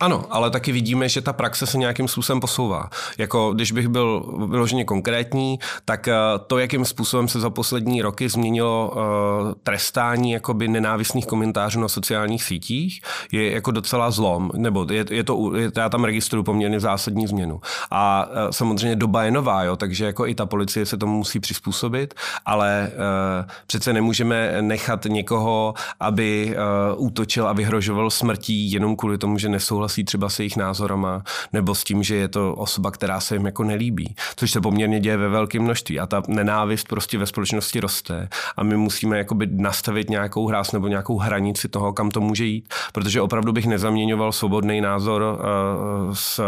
[0.00, 2.90] Ano, ale taky vidíme, že ta praxe se nějakým způsobem posouvá.
[3.18, 6.14] Jako když bych byl vyloženě konkrétní, tak eh,
[6.46, 12.44] to, jakým způsobem se za poslední roky změnilo uh, trestání jakoby nenávistných komentářů na sociálních
[12.44, 13.00] sítích,
[13.32, 14.50] je jako docela zlom.
[14.54, 17.60] Nebo je, je to, je, já tam registruju poměrně zásadní změnu.
[17.90, 21.40] A uh, samozřejmě doba je nová, jo, takže jako i ta policie se tomu musí
[21.40, 22.14] přizpůsobit,
[22.46, 26.56] ale uh, přece nemůžeme nechat někoho, aby
[26.96, 31.22] uh, útočil a vyhrožoval smrtí jenom kvůli tomu, že nesouhlasí nesouhlasí třeba se jejich názorama,
[31.52, 34.14] nebo s tím, že je to osoba, která se jim jako nelíbí.
[34.36, 36.00] Což se poměrně děje ve velkém množství.
[36.00, 38.28] A ta nenávist prostě ve společnosti roste.
[38.56, 42.68] A my musíme jakoby nastavit nějakou hráz nebo nějakou hranici toho, kam to může jít.
[42.92, 46.40] Protože opravdu bych nezaměňoval svobodný názor uh, s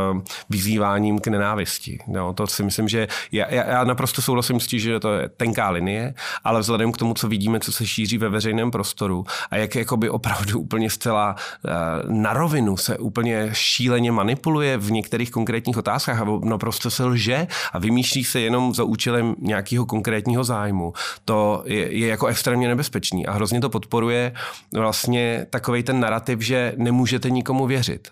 [0.50, 1.98] vyzýváním k nenávisti.
[2.08, 5.70] No, to si myslím, že já, já naprosto souhlasím s tím, že to je tenká
[5.70, 9.74] linie, ale vzhledem k tomu, co vidíme, co se šíří ve veřejném prostoru a jak
[9.74, 15.76] jakoby opravdu úplně zcela uh, na rovinu se úplně úplně šíleně manipuluje v některých konkrétních
[15.76, 20.92] otázkách a naprosto se lže a vymýšlí se jenom za účelem nějakého konkrétního zájmu.
[21.24, 24.32] To je, je jako extrémně nebezpečný a hrozně to podporuje
[24.74, 28.08] vlastně takový ten narrativ, že nemůžete nikomu věřit.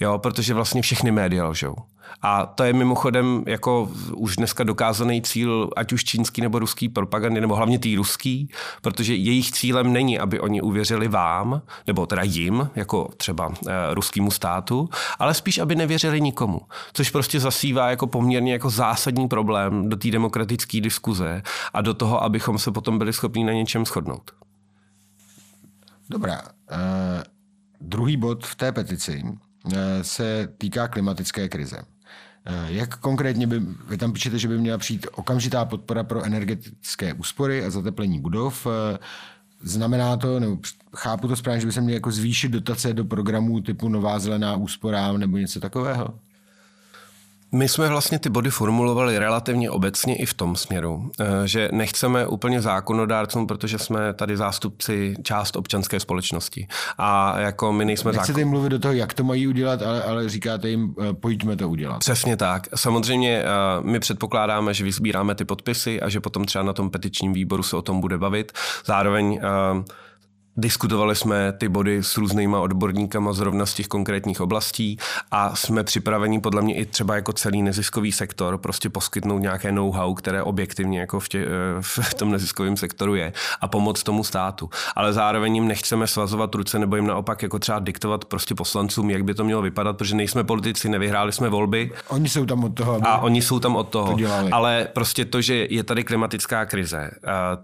[0.00, 1.74] Jo, protože vlastně všechny média lžou.
[2.22, 7.40] A to je mimochodem jako už dneska dokázaný cíl, ať už čínský nebo ruský propagandy,
[7.40, 8.50] nebo hlavně tý ruský,
[8.82, 14.30] protože jejich cílem není, aby oni uvěřili vám, nebo teda jim, jako třeba e, ruskému
[14.30, 16.60] státu, ale spíš, aby nevěřili nikomu.
[16.92, 22.22] Což prostě zasívá jako poměrně jako zásadní problém do té demokratické diskuze a do toho,
[22.22, 24.30] abychom se potom byli schopni na něčem shodnout.
[26.10, 26.42] Dobrá.
[26.42, 27.22] Uh,
[27.80, 29.22] druhý bod v té petici
[30.02, 31.82] se týká klimatické krize.
[32.44, 37.14] Eh, jak konkrétně by, vy tam píšete, že by měla přijít okamžitá podpora pro energetické
[37.14, 38.66] úspory a zateplení budov.
[38.66, 38.98] Eh,
[39.62, 40.58] znamená to, nebo
[40.96, 44.56] chápu to správně, že by se měly jako zvýšit dotace do programů typu Nová zelená
[44.56, 46.18] úsporám nebo něco takového?
[47.52, 52.26] My jsme vlastně ty body formulovali relativně obecně i v tom směru, eh, že nechceme
[52.26, 56.68] úplně zákonodárcům, protože jsme tady zástupci část občanské společnosti.
[56.98, 58.38] A jako my nejsme Nechcete zákon...
[58.40, 61.68] jim mluvit do toho, jak to mají udělat, ale, ale říkáte jim, eh, pojďme to
[61.68, 61.98] udělat.
[61.98, 62.68] Přesně tak.
[62.74, 63.46] Samozřejmě eh,
[63.82, 67.76] my předpokládáme, že vyzbíráme ty podpisy a že potom třeba na tom petičním výboru se
[67.76, 68.52] o tom bude bavit.
[68.84, 69.40] Zároveň
[70.60, 74.98] Diskutovali jsme ty body s různýma odborníkama zrovna z těch konkrétních oblastí
[75.30, 80.14] a jsme připraveni podle mě i třeba jako celý neziskový sektor prostě poskytnout nějaké know-how,
[80.14, 84.70] které objektivně jako v, tě, eh, v tom neziskovém sektoru je a pomoct tomu státu.
[84.96, 89.24] Ale zároveň jim nechceme svazovat ruce nebo jim naopak jako třeba diktovat prostě poslancům, jak
[89.24, 91.90] by to mělo vypadat, protože nejsme politici, nevyhráli jsme volby.
[92.08, 93.00] Oni jsou tam od toho.
[93.02, 94.16] A oni jsou tam od toho.
[94.18, 97.10] To ale prostě to, že je tady klimatická krize,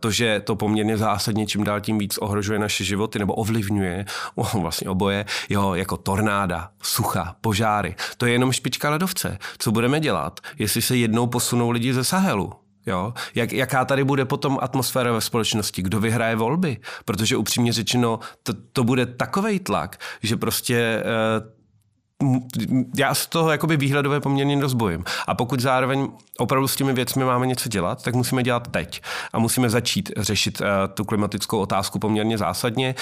[0.00, 4.04] to, že to poměrně zásadně čím dál tím víc ohrožuje naše životy nebo ovlivňuje,
[4.60, 7.96] vlastně oboje, jo, jako tornáda, sucha, požáry.
[8.16, 9.38] To je jenom špička ledovce.
[9.58, 12.52] Co budeme dělat, jestli se jednou posunou lidi ze Sahelu?
[12.86, 13.14] Jo?
[13.34, 15.82] Jak, jaká tady bude potom atmosféra ve společnosti?
[15.82, 16.78] Kdo vyhraje volby?
[17.04, 21.55] Protože upřímně řečeno, to, to bude takový tlak, že prostě eh,
[22.96, 25.04] já z toho jakoby výhledové poměrně dost bojím.
[25.26, 29.02] A pokud zároveň opravdu s těmi věcmi máme něco dělat, tak musíme dělat teď.
[29.32, 32.94] A musíme začít řešit uh, tu klimatickou otázku poměrně zásadně.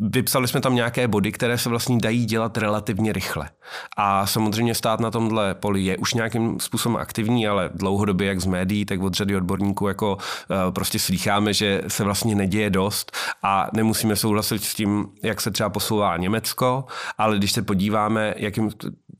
[0.00, 3.50] Vypsali jsme tam nějaké body, které se vlastně dají dělat relativně rychle.
[3.96, 8.46] A samozřejmě stát na tomhle poli je už nějakým způsobem aktivní, ale dlouhodobě, jak z
[8.46, 13.66] médií, tak od řady odborníků, jako uh, prostě slýcháme, že se vlastně neděje dost a
[13.72, 16.84] nemusíme souhlasit s tím, jak se třeba posouvá Německo,
[17.18, 18.70] ale když se podíváme, jakým,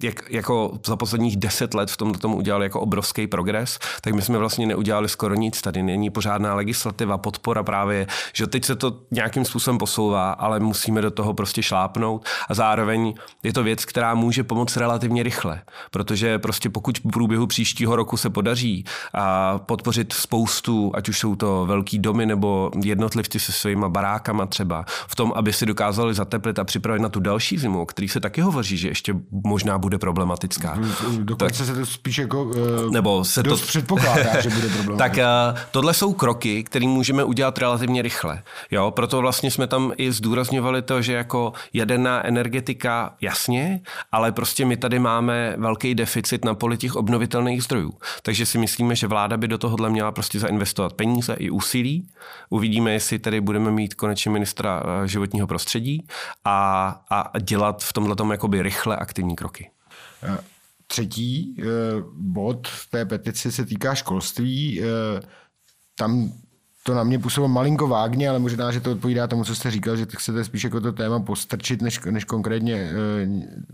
[0.04, 4.22] jak, jako za posledních deset let v tomto tomu udělali jako obrovský progres, tak my
[4.22, 5.62] jsme vlastně neudělali skoro nic.
[5.62, 11.00] Tady není pořádná legislativa, podpora právě, že teď se to nějakým způsobem posouvá, ale musíme
[11.00, 16.38] do toho prostě šlápnout a zároveň je to věc, která může pomoct relativně rychle, protože
[16.38, 18.84] prostě pokud v průběhu příštího roku se podaří
[19.14, 24.84] a podpořit spoustu, ať už jsou to velký domy nebo jednotlivci se svými barákama třeba,
[25.06, 28.20] v tom, aby si dokázali zateplit a připravit na tu další zimu, o který se
[28.20, 30.78] taky hovoří, že ještě možná bude problematická.
[31.18, 34.96] Dokonce tak, se to spíš jako uh, nebo se dost to předpokládá, že bude problematická.
[34.96, 35.12] Tak
[35.54, 38.42] uh, tohle jsou kroky, které můžeme udělat relativně rychle.
[38.70, 43.80] Jo, proto vlastně jsme tam i zdůrazňovali to, že jako jaderná energetika jasně,
[44.12, 47.92] ale prostě my tady máme velký deficit na poli těch obnovitelných zdrojů.
[48.22, 52.08] Takže si myslíme, že vláda by do tohohle měla prostě zainvestovat peníze i úsilí.
[52.50, 56.06] Uvidíme, jestli tady budeme mít konečně ministra eh, životního prostředí
[56.44, 59.70] a, a dělat v tomhle jakoby rychle aktivní kroky.
[60.22, 60.38] Eh,
[60.86, 61.64] třetí eh,
[62.12, 64.82] bod té petici se týká školství.
[65.94, 66.32] Tam
[66.82, 69.96] to na mě působilo malinko vágně, ale možná, že to odpovídá tomu, co jste říkal,
[69.96, 73.26] že chcete spíš jako to téma postrčit, než, než konkrétně eh,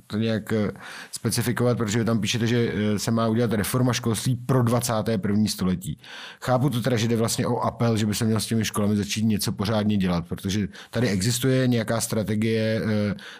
[0.07, 0.71] to nějak eh,
[1.13, 5.45] specifikovat, protože tam píšete, že eh, se má udělat reforma školství pro 21.
[5.47, 5.99] století.
[6.41, 8.97] Chápu to teda, že jde vlastně o apel, že by se měl s těmi školami
[8.97, 12.83] začít něco pořádně dělat, protože tady existuje nějaká strategie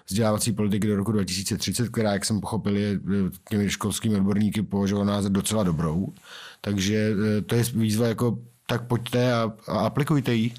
[0.07, 3.01] vzdělávací politiky do roku 2030, která, jak jsem pochopil, je
[3.49, 6.13] těmi školskými odborníky považovaná za docela dobrou.
[6.61, 7.11] Takže
[7.47, 8.39] to je výzva jako
[8.71, 10.55] tak pojďte a, a aplikujte ji.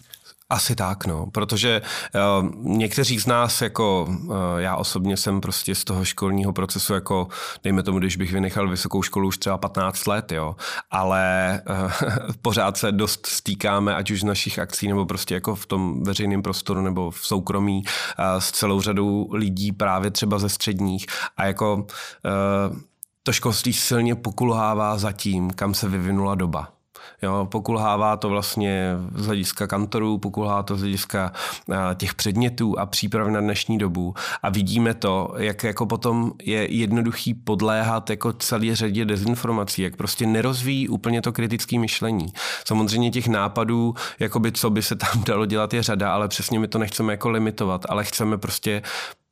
[0.52, 1.82] Asi tak, no, protože
[2.41, 7.28] uh, někteří z nás, jako uh, já osobně jsem prostě z toho školního procesu, jako
[7.63, 10.56] dejme tomu, když bych vynechal vysokou školu už třeba 15 let, jo,
[10.91, 11.91] ale uh,
[12.41, 16.41] pořád se dost stýkáme, ať už z našich akcí, nebo prostě jako v tom veřejném
[16.41, 21.06] prostoru, nebo v soukromí uh, s celou řadou lidí právě třeba ze středních
[21.38, 22.78] a jako uh,
[23.24, 26.79] to školství silně pokulhává za tím, kam se vyvinula doba.
[27.21, 31.31] Jo, pokulhává to vlastně z hlediska kantorů, pokulhává to z hlediska
[31.95, 34.13] těch předmětů a příprav na dnešní dobu.
[34.43, 40.25] A vidíme to, jak jako potom je jednoduchý podléhat jako celé řadě dezinformací, jak prostě
[40.25, 42.25] nerozvíjí úplně to kritické myšlení.
[42.65, 46.67] Samozřejmě těch nápadů, jakoby co by se tam dalo dělat, je řada, ale přesně my
[46.67, 48.81] to nechceme jako limitovat, ale chceme prostě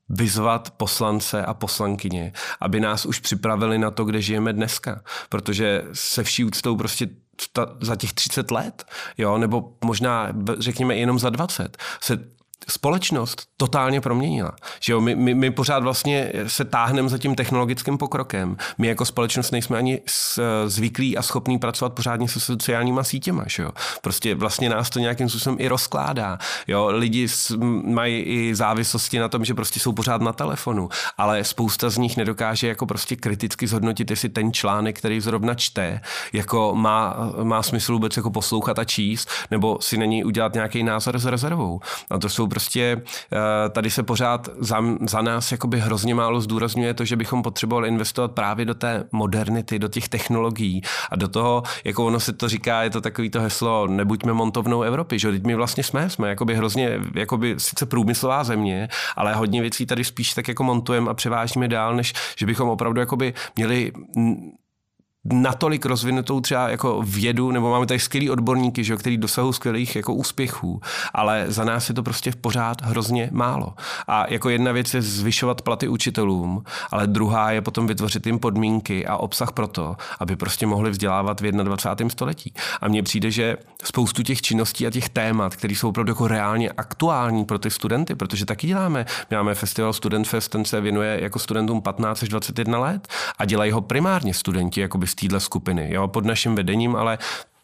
[0.10, 5.01] vyzvat poslance a poslankyně, aby nás už připravili na to, kde žijeme dneska.
[5.30, 7.10] Protože se vší úctou prostě
[7.54, 8.86] ta, za těch 30 let,
[9.17, 12.37] jo, nebo možná řekněme jenom za 20, se
[12.70, 14.52] společnost totálně proměnila.
[14.80, 18.58] Že jo, my, my, my pořád vlastně se táhneme za tím technologickým pokrokem.
[18.78, 20.02] My jako společnost nejsme ani
[20.65, 23.43] zvyklí a schopní pracovat pořádně se sociálníma sítěma.
[23.48, 23.72] Že jo.
[24.02, 26.38] Prostě vlastně nás to nějakým způsobem i rozkládá.
[26.67, 26.88] Jo.
[26.91, 27.28] Lidi
[27.84, 32.17] mají i závislosti na tom, že prostě jsou pořád na telefonu, ale spousta z nich
[32.17, 36.02] nedokáže jako prostě kriticky zhodnotit, jestli ten článek, který zrovna čte,
[36.34, 41.20] jako má, má smysl vůbec jako poslouchat a číst, nebo si není udělat nějaký názor
[41.20, 41.80] s rezervou.
[42.10, 43.02] A to jsou prostě,
[43.34, 47.88] eh, tady se pořád za, za nás jakoby hrozně málo zdůrazňuje to, že bychom potřebovali
[47.88, 50.82] investovat právě do té modernity, do těch technologií
[51.12, 54.82] a do toho, jako ono se to říká, je to takový to heslo, nebuďme montovnou
[54.82, 59.62] Evropy, že teď my vlastně jsme, jsme jakoby hrozně, jakoby sice průmyslová země, ale hodně
[59.62, 63.92] věcí tady spíš tak jako montujeme a převážíme dál, než že bychom opravdu jakoby měli
[65.34, 70.13] natolik rozvinutou třeba jako vědu, nebo máme tady skvělý odborníky, že, který dosahují skvělých jako
[70.13, 70.82] úspěchů,
[71.13, 73.74] ale za nás je to prostě pořád hrozně málo.
[74.08, 79.06] A jako jedna věc je zvyšovat platy učitelům, ale druhá je potom vytvořit jim podmínky
[79.06, 82.10] a obsah pro to, aby prostě mohli vzdělávat v 21.
[82.10, 82.54] století.
[82.82, 86.70] A mně přijde, že spoustu těch činností a těch témat, které jsou opravdu jako reálně
[86.70, 89.06] aktuální pro ty studenty, protože taky děláme.
[89.30, 93.08] My máme festival Student Fest, ten se věnuje jako studentům 15 až 21 let
[93.40, 97.17] a dělají ho primárně studenti, jako by téhle skupiny, jo, pod naším vedením, ale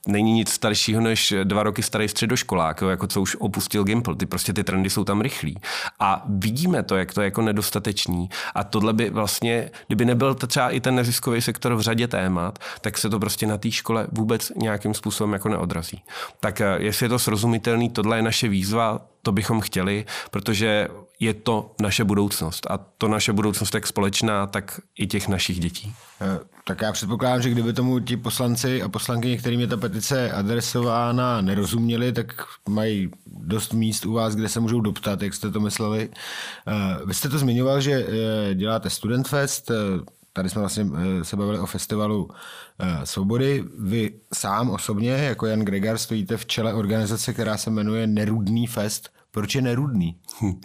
[0.07, 4.15] není nic staršího než dva roky starý středoškolák, jo, jako co už opustil Gimple.
[4.15, 5.57] Ty prostě ty trendy jsou tam rychlí.
[5.99, 8.29] A vidíme to, jak to je jako nedostatečný.
[8.55, 12.97] A tohle by vlastně, kdyby nebyl třeba i ten neziskový sektor v řadě témat, tak
[12.97, 16.03] se to prostě na té škole vůbec nějakým způsobem jako neodrazí.
[16.39, 20.87] Tak eh, jestli je to srozumitelný, tohle je naše výzva, to bychom chtěli, protože
[21.19, 22.67] je to naše budoucnost.
[22.69, 25.93] A to naše budoucnost jak společná, tak i těch našich dětí.
[26.63, 30.31] Eh, tak já předpokládám, že kdyby tomu ti poslanci a poslankyně, kterým je ta petice
[30.31, 35.59] adresována, nerozuměli, tak mají dost míst u vás, kde se můžou doptat, jak jste to
[35.59, 36.09] mysleli.
[36.67, 39.71] Eh, vy jste to zmiňoval, že eh, děláte Student Fest,
[40.33, 40.85] tady jsme vlastně
[41.23, 42.29] se bavili o festivalu
[43.03, 43.63] svobody.
[43.79, 49.09] Vy sám osobně, jako Jan Gregar, stojíte v čele organizace, která se jmenuje Nerudný fest.
[49.33, 50.15] Proč je nerudný?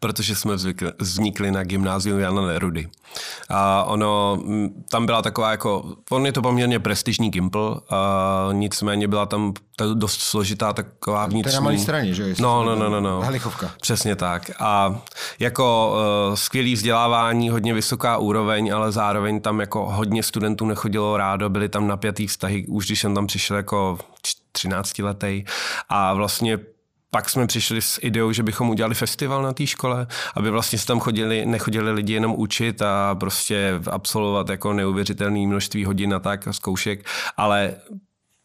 [0.00, 0.54] Protože jsme
[0.98, 2.88] vznikli na gymnáziu Jana Nerudy.
[3.48, 4.42] A ono,
[4.90, 9.52] tam byla taková jako, on je to poměrně prestižní gimpl, a nicméně byla tam
[9.94, 11.42] dost složitá taková vnitřní...
[11.42, 12.34] To je na malé straně, že?
[12.38, 13.20] No, no, no, no, no.
[13.20, 13.70] Halichovka.
[13.80, 14.50] Přesně tak.
[14.60, 15.00] A
[15.38, 15.96] jako
[16.28, 21.68] uh, skvělý vzdělávání, hodně vysoká úroveň, ale zároveň tam jako hodně studentů nechodilo rádo, byli
[21.68, 23.98] tam napjatý vztahy, už když jsem tam přišel jako
[24.52, 25.44] 13 letý
[25.88, 26.58] a vlastně
[27.10, 30.86] pak jsme přišli s ideou, že bychom udělali festival na té škole, aby vlastně se
[30.86, 36.48] tam chodili, nechodili lidi jenom učit a prostě absolvovat jako neuvěřitelné množství hodin a tak
[36.48, 37.74] a zkoušek, ale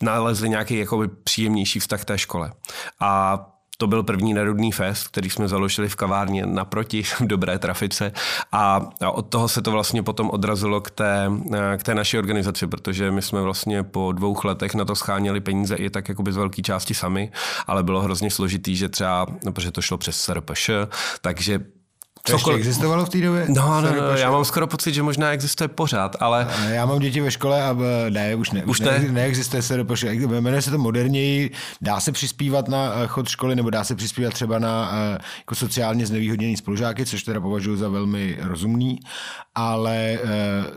[0.04, 2.52] nalezli nějaký jakoby příjemnější vztah té škole.
[3.00, 3.40] A
[3.82, 8.12] to byl první nerudný fest, který jsme založili v kavárně naproti v dobré trafice.
[8.52, 11.32] A od toho se to vlastně potom odrazilo k té,
[11.78, 15.76] k té naší organizaci, protože my jsme vlastně po dvou letech na to scháněli peníze
[15.76, 17.32] i tak jakoby z velké části sami,
[17.68, 20.70] ale bylo hrozně složitý, že třeba, no, protože to šlo přes SRPŠ,
[21.22, 21.60] takže
[22.26, 23.46] to ještě existovalo v té době?
[23.50, 26.48] No, no, no, já mám skoro pocit, že možná existuje pořád, ale...
[26.70, 27.76] Já mám děti ve škole a
[28.10, 28.64] ne, už ne.
[28.66, 29.00] Už ne?
[29.00, 30.04] ne neexistuje SRPŠ.
[30.04, 34.34] Jmenuje se to moderněji, dá se přispívat na eh, chod školy, nebo dá se přispívat
[34.34, 39.00] třeba na eh, jako sociálně znevýhodněný spolužáky, což teda považuji za velmi rozumný,
[39.56, 40.20] ale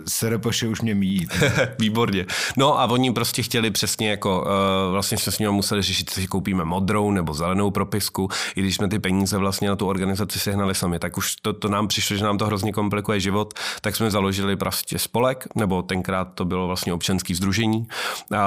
[0.09, 1.27] SRPŠ už mě míjí.
[1.79, 2.27] Výborně.
[2.57, 4.47] No a oni prostě chtěli přesně jako,
[4.91, 8.89] vlastně jsme s nimi museli řešit, si koupíme modrou nebo zelenou propisku, i když jsme
[8.89, 12.25] ty peníze vlastně na tu organizaci sehnali sami, tak už to, to nám přišlo, že
[12.25, 16.93] nám to hrozně komplikuje život, tak jsme založili prostě spolek, nebo tenkrát to bylo vlastně
[16.93, 17.79] občanský združení.
[17.79, 18.39] Uh,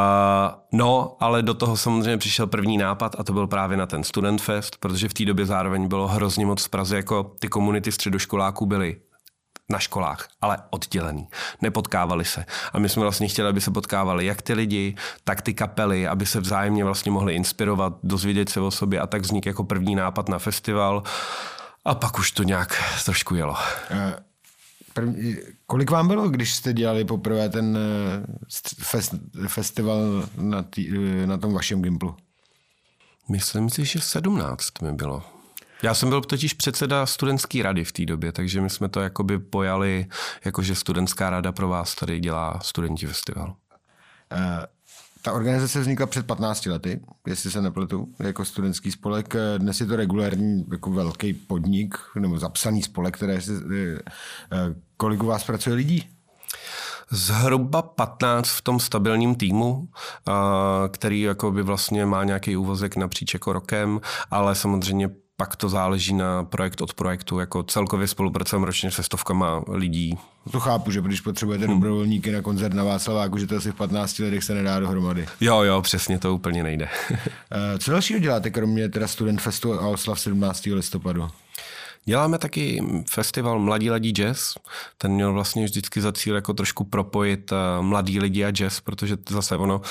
[0.72, 4.42] no, ale do toho samozřejmě přišel první nápad a to byl právě na ten Student
[4.42, 8.66] Fest, protože v té době zároveň bylo hrozně moc v Praze, jako ty komunity středoškoláků
[8.66, 8.98] byly
[9.70, 11.28] na školách, ale oddělený.
[11.62, 12.46] Nepotkávali se.
[12.74, 16.26] A my jsme vlastně chtěli, aby se potkávali jak ty lidi, tak ty kapely, aby
[16.26, 20.30] se vzájemně vlastně mohli inspirovat, dozvědět se o sobě a tak vznik jako první nápad
[20.30, 21.04] na festival.
[21.88, 23.56] A pak už to nějak trošku jelo.
[23.90, 24.16] Eh,
[24.94, 28.26] první, kolik vám bylo, když jste dělali poprvé ten eh,
[28.80, 29.14] fest,
[29.48, 30.00] festival
[30.38, 32.16] na, tý, eh, na tom vašem Gimplu?
[33.30, 35.24] Myslím si, že 17 mi bylo.
[35.84, 39.40] Já jsem byl totiž předseda studentské rady v té době, takže my jsme to jakoby
[39.40, 40.06] pojali,
[40.46, 43.56] jakože studentská rada pro vás tady dělá studenti festival.
[44.34, 44.66] Uh,
[45.28, 49.36] ta organizace vznikla před 15 lety, jestli se nepletu, jako studentský spolek.
[49.58, 53.98] Dnes je to regulární jako velký podnik, nebo zapsaný spolek, které se, eh,
[54.98, 56.10] kolik u vás pracuje lidí?
[57.10, 59.88] Zhruba 15 v tom stabilním týmu,
[60.92, 66.14] který jako by vlastně má nějaký úvozek napříč jako rokem, ale samozřejmě pak to záleží
[66.14, 67.40] na projekt od projektu.
[67.40, 70.18] Jako celkově spolupracujeme ročně se stovkama lidí.
[70.52, 71.76] To chápu, že když potřebujete hmm.
[71.76, 75.28] dobrovolníky na koncert na Václaváku, že to asi v 15 letech se nedá dohromady.
[75.42, 76.90] Jo, jo, přesně to úplně nejde.
[77.52, 80.66] Eh, co dalšího děláte, kromě teda Student Festu a oslav 17.
[80.66, 81.28] listopadu?
[82.06, 84.54] Děláme taky festival Mladí ladí jazz.
[84.98, 89.18] Ten měl vlastně vždycky za cíl jako trošku propojit eh, mladí lidi a jazz, protože
[89.30, 89.82] zase ono,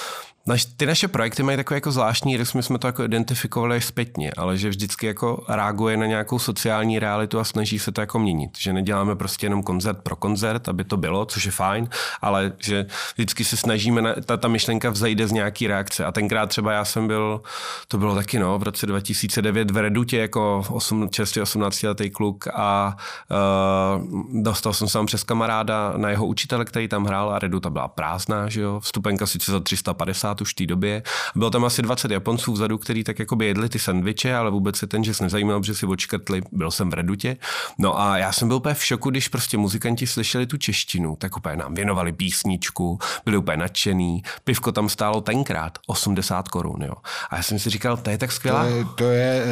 [0.49, 4.33] Naš, ty naše projekty mají takový jako zvláštní rys, my jsme to jako identifikovali zpětně,
[4.37, 8.59] ale že vždycky jako reaguje na nějakou sociální realitu a snaží se to jako měnit.
[8.59, 11.89] Že neděláme prostě jenom koncert pro koncert, aby to bylo, což je fajn,
[12.23, 16.05] ale že vždycky se snažíme, na, ta, ta myšlenka vzejde z nějaký reakce.
[16.05, 17.43] A tenkrát třeba já jsem byl,
[17.89, 22.49] to bylo taky no, v roce 2009 v Redutě jako 8, čerstvě 18 letý kluk
[22.55, 22.97] a
[23.97, 27.89] uh, dostal jsem se přes kamaráda na jeho učitele, který tam hrál a Reduta byla
[27.89, 31.03] prázdná, že jo, vstupenka sice za 350 už v té době.
[31.35, 34.77] Bylo tam asi 20 Japonců vzadu, který tak jako by jedli ty sandviče, ale vůbec
[34.77, 37.37] se ten že nezajímal, že si odškrtli, byl jsem v Redutě.
[37.79, 41.37] No a já jsem byl úplně v šoku, když prostě muzikanti slyšeli tu češtinu, tak
[41.37, 44.23] úplně nám věnovali písničku, byli úplně nadšený.
[44.45, 46.95] Pivko tam stálo tenkrát 80 korun, jo.
[47.31, 48.65] A já jsem si říkal, to je tak skvělá.
[48.65, 49.45] To je, to, je,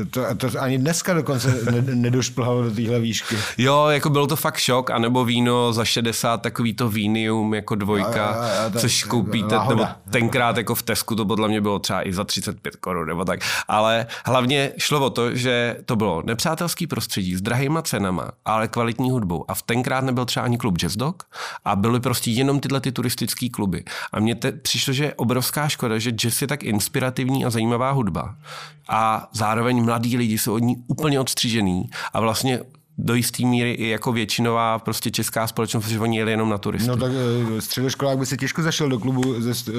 [0.00, 3.36] eh, to, to ani dneska dokonce nedošplhalo do téhle výšky.
[3.58, 8.26] Jo, jako byl to fakt šok, anebo víno za 60, takový to vínium jako dvojka,
[8.26, 9.86] a, a, a, což koupíte, nebo
[10.20, 13.40] tenkrát jako v Tesku to podle mě bylo třeba i za 35 korun nebo tak.
[13.68, 19.10] Ale hlavně šlo o to, že to bylo nepřátelský prostředí s drahýma cenama, ale kvalitní
[19.10, 19.44] hudbou.
[19.48, 21.22] A v tenkrát nebyl třeba ani klub Jazz Dog
[21.64, 23.84] a byly prostě jenom tyhle ty turistické kluby.
[24.12, 27.90] A mně te, přišlo, že je obrovská škoda, že jazz je tak inspirativní a zajímavá
[27.90, 28.34] hudba.
[28.88, 32.60] A zároveň mladí lidi jsou od ní úplně odstřížený a vlastně
[33.04, 36.88] do jisté míry i jako většinová prostě česká společnost, protože oni jeli jenom na turisty.
[36.88, 39.72] No tak eh, středoškolák by se těžko zašel do klubu ze, eh,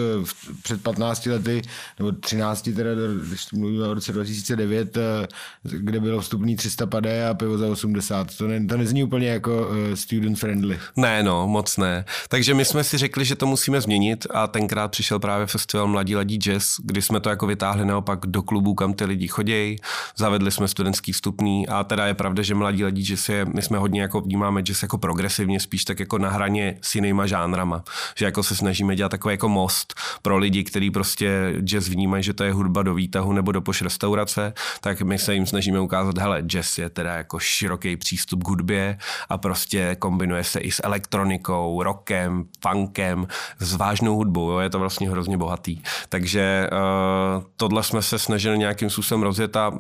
[0.64, 1.62] před 15 lety,
[2.00, 2.90] nebo 13 teda,
[3.28, 5.28] když mluvíme o roce 2009, eh,
[5.64, 8.38] kde bylo vstupný 300 padé a pivo za 80.
[8.38, 10.80] To, ne, to nezní úplně jako student friendly.
[10.96, 12.06] Ne, no, moc ne.
[12.30, 16.16] Takže my jsme si řekli, že to musíme změnit a tenkrát přišel právě festival Mladí
[16.16, 19.76] ladí jazz, kdy jsme to jako vytáhli naopak do klubů, kam ty lidi chodí,
[20.18, 23.78] zavedli jsme studentský vstupný a teda je pravda, že Mladí ladí jazz je, my jsme
[23.78, 27.84] hodně jako vnímáme jazz jako progresivně, spíš tak jako na hraně s jinýma žánrama.
[28.16, 32.34] Že jako se snažíme dělat takový jako most pro lidi, kteří prostě jazz vnímají, že
[32.34, 36.18] to je hudba do výtahu nebo do poš restaurace, tak my se jim snažíme ukázat,
[36.18, 38.98] hele, jazz je teda jako široký přístup k hudbě
[39.30, 43.28] a prostě kombinuje se i s elektronikou, rockem, funkem,
[43.60, 44.60] s vážnou hudbou, jo?
[44.60, 45.82] je to vlastně hrozně bohatý.
[46.10, 49.72] Takže uh, tohle jsme se snažili nějakým způsobem rozjet a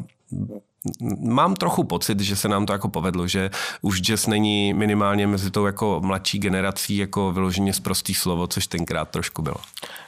[1.19, 3.49] mám trochu pocit, že se nám to jako povedlo, že
[3.81, 9.09] už jazz není minimálně mezi tou jako mladší generací jako vyloženě zprostý slovo, což tenkrát
[9.09, 9.57] trošku bylo.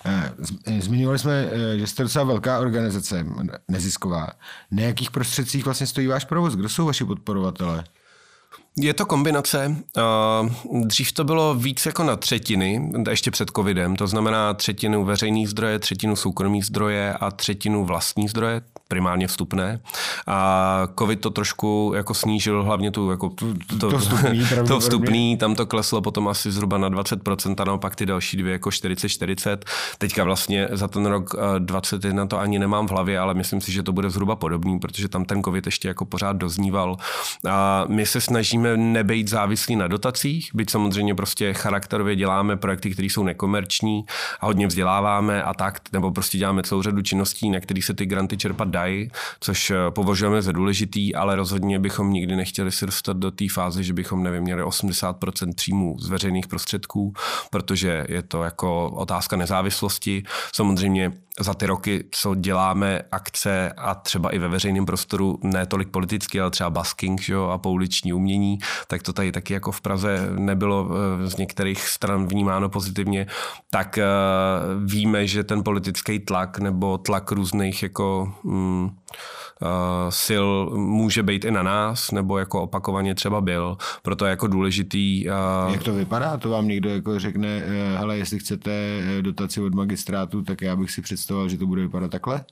[0.06, 0.34] Eh,
[0.80, 3.26] zmiňovali jsme, eh, že jste docela velká organizace,
[3.68, 4.30] nezisková.
[4.72, 6.56] Na jakých prostředcích vlastně stojí váš provoz?
[6.56, 7.84] Kdo jsou vaši podporovatelé?
[8.78, 9.76] Je to kombinace.
[10.84, 15.80] Dřív to bylo víc jako na třetiny, ještě před covidem, to znamená třetinu veřejných zdroje,
[15.80, 19.80] třetinu soukromých zdroje a třetinu vlastní zdroje, primárně vstupné.
[20.28, 23.46] A covid to trošku jako snížil hlavně tu, jako to,
[23.80, 27.96] to, to, vstupný, to vstupný, tam to kleslo potom asi zhruba na 20% a naopak
[27.96, 29.58] ty další dvě jako 40-40.
[29.98, 33.84] Teďka vlastně za ten rok 21 to ani nemám v hlavě, ale myslím si, že
[33.84, 36.98] to bude zhruba podobný, protože tam ten covid ještě jako pořád dozníval.
[37.50, 43.06] A my se snažíme nebejt závislí na dotacích, byť samozřejmě prostě charakterově děláme projekty, které
[43.06, 44.06] jsou nekomerční
[44.40, 48.06] a hodně vzděláváme a tak, nebo prostě děláme celou řadu činností, na kterých se ty
[48.06, 49.10] granty čerpat dají,
[49.40, 53.84] což eh, považujeme za důležitý, ale rozhodně bychom nikdy nechtěli se dostat do té fáze,
[53.84, 57.14] že bychom, nevím, měli 80% příjmů z veřejných prostředků,
[57.50, 60.24] protože je to jako otázka nezávislosti.
[60.54, 65.90] Samozřejmě za ty roky, co děláme akce a třeba i ve veřejném prostoru, ne tolik
[65.90, 69.82] politicky, ale třeba basking že jo, a pouliční umění, tak to tady taky jako v
[69.82, 73.28] Praze nebylo eh, z některých stran vnímáno pozitivně,
[73.70, 74.04] tak eh,
[74.86, 78.90] víme, že ten politický tlak nebo tlak různých jako mm,
[79.64, 83.78] uh, sil může být i na nás, nebo jako opakovaně třeba byl.
[84.02, 85.24] Proto je jako důležitý.
[85.72, 86.38] Jak to vypadá?
[86.38, 87.64] To vám někdo jako řekne,
[87.98, 92.12] hele, jestli chcete dotaci od magistrátu, tak já bych si představoval, že to bude vypadat
[92.12, 92.46] takhle?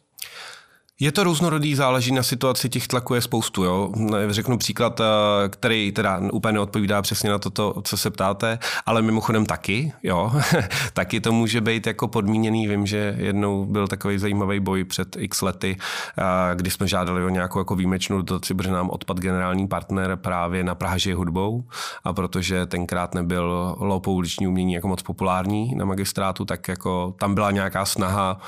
[1.01, 3.63] Je to různorodý, záleží na situaci, těch tlaků je spoustu.
[3.63, 3.89] Jo?
[4.29, 9.45] Řeknu příklad, eh, který teda úplně neodpovídá přesně na to, co se ptáte, ale mimochodem
[9.45, 10.31] taky, jo.
[10.93, 12.67] taky to může být jako podmíněný.
[12.67, 15.77] Vím, že jednou byl takový zajímavý boj před x lety,
[16.17, 20.63] eh, kdy jsme žádali o nějakou jako výjimečnou dotaci, protože nám odpad generální partner právě
[20.63, 21.63] na Prahaži hudbou
[22.03, 27.51] a protože tenkrát nebyl pouliční umění jako moc populární na magistrátu, tak jako tam byla
[27.51, 28.39] nějaká snaha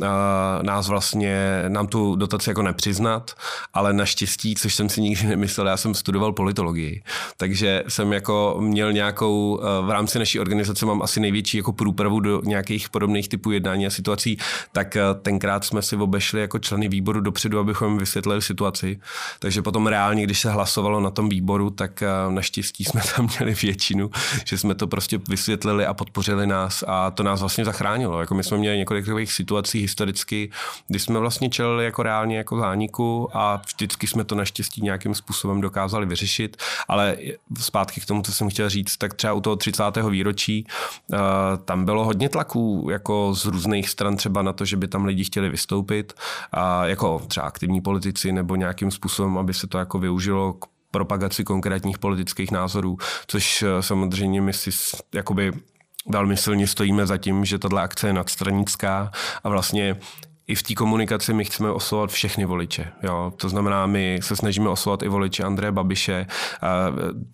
[0.00, 0.06] uh,
[0.62, 3.30] nás vlastně, nám tu tu dotaci jako nepřiznat,
[3.74, 7.02] ale naštěstí, což jsem si nikdy nemyslel, já jsem studoval politologii,
[7.36, 12.20] takže jsem jako měl nějakou, eh, v rámci naší organizace mám asi největší jako průpravu
[12.20, 14.38] do nějakých podobných typů jednání a situací,
[14.72, 19.00] tak eh, tenkrát jsme si obešli jako členy výboru dopředu, abychom vysvětlili situaci.
[19.38, 24.10] Takže potom reálně, když se hlasovalo na tom výboru, tak naštěstí jsme tam měli většinu,
[24.44, 28.20] že jsme to prostě vysvětlili a podpořili nás a to nás vlastně zachránilo.
[28.20, 30.50] Jako my jsme měli několik takových situací historicky,
[30.88, 35.60] kdy jsme vlastně čelili jako reálně jako zániku a vždycky jsme to naštěstí nějakým způsobem
[35.60, 36.56] dokázali vyřešit,
[36.88, 37.16] ale
[37.58, 39.84] zpátky k tomu, co jsem chtěl říct, tak třeba u toho 30.
[40.10, 40.66] výročí
[41.12, 41.18] uh,
[41.64, 45.24] tam bylo hodně tlaků jako z různých stran třeba na to, že by tam lidi
[45.24, 46.12] chtěli vystoupit,
[46.52, 51.44] a jako třeba aktivní politici nebo nějakým způsobem, aby se to jako využilo k propagaci
[51.44, 54.70] konkrétních politických názorů, což eh, samozřejmě my si
[55.14, 55.52] jakoby
[56.08, 59.10] velmi silně stojíme za tím, že tato akce je nadstranická
[59.44, 59.96] a vlastně
[60.50, 62.88] i v té komunikaci my chceme oslovovat všechny voliče.
[63.02, 63.32] Jo?
[63.36, 66.26] To znamená, my se snažíme oslovovat i voliče Andreje Babiše.
[66.62, 66.68] A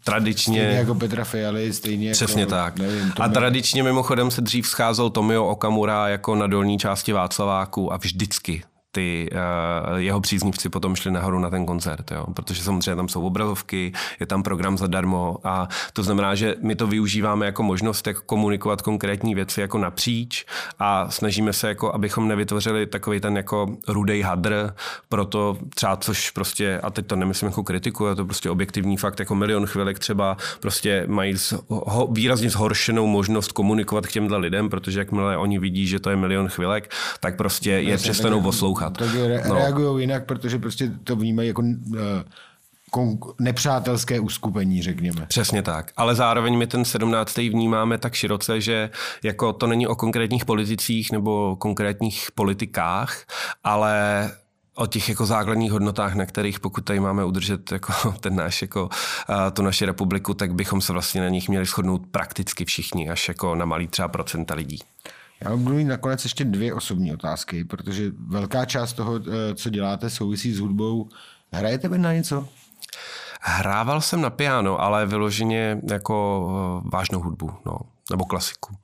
[0.05, 0.61] tradičně...
[0.61, 2.79] Stejně jako Petra Fialy, stejně Přesně jako, tak.
[2.79, 7.97] Nevím, a tradičně mimochodem se dřív scházel Tomio Okamura jako na dolní části Václaváku a
[7.97, 8.62] vždycky
[8.97, 12.26] ty uh, jeho příznivci potom šli nahoru na ten koncert, jo?
[12.34, 16.86] protože samozřejmě tam jsou obrazovky, je tam program zadarmo a to znamená, že my to
[16.86, 20.44] využíváme jako možnost, jak komunikovat konkrétní věci jako napříč
[20.78, 24.74] a snažíme se, jako, abychom nevytvořili takový ten jako rudej hadr,
[25.09, 29.20] proto třeba, což prostě, a teď to nemyslím jako kritiku, je to prostě objektivní fakt,
[29.20, 31.34] jako milion chvilek třeba prostě mají
[31.68, 36.16] ho, výrazně zhoršenou možnost komunikovat k těmhle lidem, protože jakmile oni vidí, že to je
[36.16, 36.90] milion chvilek,
[37.20, 39.18] tak prostě je přestanou poslouchat poslouchat.
[39.18, 39.55] Tak re- no.
[39.55, 41.99] reagují jinak, protože prostě to vnímají jako uh,
[43.41, 45.26] nepřátelské uskupení, řekněme.
[45.26, 45.93] Přesně tak.
[45.97, 47.37] Ale zároveň my ten 17.
[47.37, 48.91] vnímáme tak široce, že
[49.22, 53.24] jako to není o konkrétních politicích nebo konkrétních politikách,
[53.64, 54.30] ale
[54.76, 58.89] o těch jako základních hodnotách, na kterých pokud tady máme udržet jako ten náš, jako,
[59.53, 63.55] tu naši republiku, tak bychom se vlastně na nich měli shodnout prakticky všichni, až jako
[63.55, 64.78] na malý třeba procenta lidí.
[65.45, 70.11] Já budu mít nakonec ještě dvě osobní otázky, protože velká část toho, eh, co děláte,
[70.11, 71.09] souvisí s hudbou.
[71.53, 72.49] Hrajete by na něco?
[73.41, 76.47] Hrával jsem na piano, ale vyloženě jako
[76.87, 77.78] eh, vážnou hudbu, no,
[78.11, 78.76] nebo klasiku.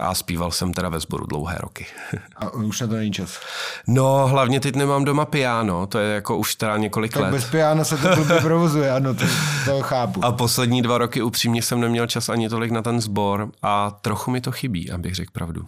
[0.00, 1.86] A zpíval jsem teda ve sboru dlouhé roky.
[2.36, 3.40] A už na to není čas?
[3.86, 7.30] No, hlavně teď nemám doma piano, to je jako už teda několik tak let.
[7.30, 9.24] bez piano se to blbě provozuje, ano, to,
[9.64, 10.24] to chápu.
[10.24, 14.30] A poslední dva roky upřímně jsem neměl čas ani tolik na ten sbor a trochu
[14.30, 15.66] mi to chybí, abych řekl pravdu.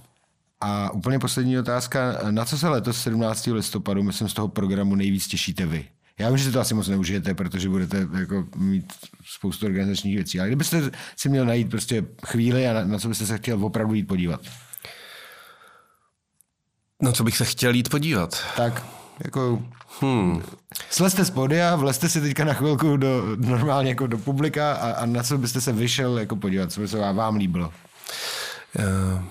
[0.66, 3.46] A úplně poslední otázka, na co se letos 17.
[3.46, 5.84] listopadu, myslím, z toho programu nejvíc těšíte vy?
[6.18, 8.92] Já vím, že to asi moc neužijete, protože budete jako mít
[9.24, 13.26] spoustu organizačních věcí, ale kdybyste si měl najít prostě chvíli a na, na co byste
[13.26, 14.40] se chtěl opravdu jít podívat?
[17.02, 18.42] Na co bych se chtěl jít podívat?
[18.56, 18.86] Tak,
[19.24, 19.62] jako...
[20.00, 20.42] Hmm.
[20.90, 25.06] Slezte z podia, vlezte si teďka na chvilku do, normálně jako do publika a, a
[25.06, 27.72] na co byste se vyšel jako podívat, co by se vám líbilo?
[28.78, 29.24] Uh,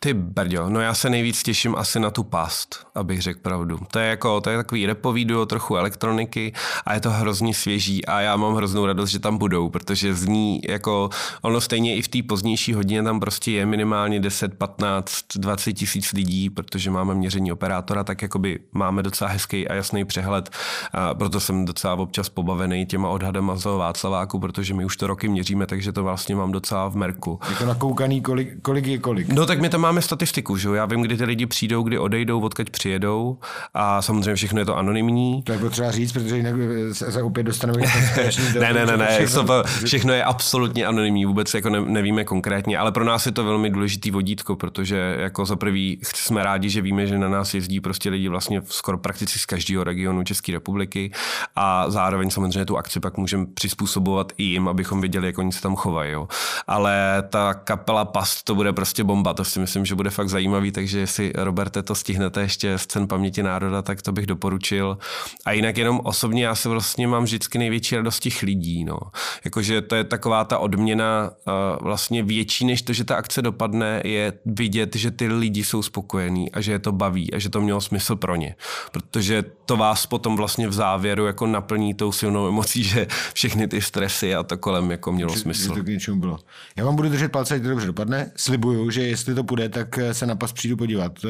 [0.00, 3.78] ty brďo, no já se nejvíc těším asi na tu past, abych řekl pravdu.
[3.90, 6.52] To je jako, to je takový repový duo, trochu elektroniky
[6.86, 10.60] a je to hrozně svěží a já mám hroznou radost, že tam budou, protože zní
[10.68, 11.10] jako,
[11.42, 16.12] ono stejně i v té pozdější hodině tam prostě je minimálně 10, 15, 20 tisíc
[16.12, 20.50] lidí, protože máme měření operátora, tak jakoby máme docela hezký a jasný přehled,
[20.92, 25.28] a proto jsem docela občas pobavený těma odhadama z Václaváku, protože my už to roky
[25.28, 27.40] měříme, takže to vlastně mám docela v merku.
[27.50, 29.28] Jako nakoukaný, kolik, kolik je kolik?
[29.28, 32.40] No tak my tam máme statistiku, že Já vím, kdy ty lidi přijdou, kdy odejdou,
[32.40, 33.38] odkud přijedou
[33.74, 35.42] a samozřejmě všechno je to anonymní.
[35.42, 36.54] To je potřeba říct, protože jinak
[36.92, 37.82] se opět dostaneme
[38.60, 42.92] Ne, ne, ne, ne, všechno, všechno je absolutně anonymní, vůbec jako ne, nevíme konkrétně, ale
[42.92, 47.06] pro nás je to velmi důležitý vodítko, protože jako za prvý jsme rádi, že víme,
[47.06, 51.12] že na nás jezdí prostě lidi vlastně skoro prakticky z každého regionu České republiky
[51.56, 55.60] a zároveň samozřejmě tu akci pak můžeme přizpůsobovat i jim, abychom viděli, jak oni se
[55.60, 56.12] tam chovají.
[56.12, 56.28] Jo.
[56.66, 60.28] Ale ta kapela Past to bude prostě bomba, to si myslím, myslím, že bude fakt
[60.28, 64.98] zajímavý, takže jestli, Roberte, to stihnete ještě z cen paměti národa, tak to bych doporučil.
[65.44, 68.84] A jinak jenom osobně já se vlastně mám vždycky největší radost těch lidí.
[68.84, 68.98] No.
[69.44, 74.02] Jakože to je taková ta odměna uh, vlastně větší, než to, že ta akce dopadne,
[74.04, 77.60] je vidět, že ty lidi jsou spokojení a že je to baví a že to
[77.60, 78.54] mělo smysl pro ně.
[78.92, 83.80] Protože to vás potom vlastně v závěru jako naplní tou silnou emocí, že všechny ty
[83.80, 85.62] stresy a to kolem jako mělo že, smysl.
[85.62, 86.38] Že to k něčemu bylo.
[86.76, 88.30] Já vám budu držet palce, ať to dobře dopadne.
[88.36, 91.12] Slibuju, že jestli to půjde, tak se na pas přijdu podívat.
[91.24, 91.28] Eh,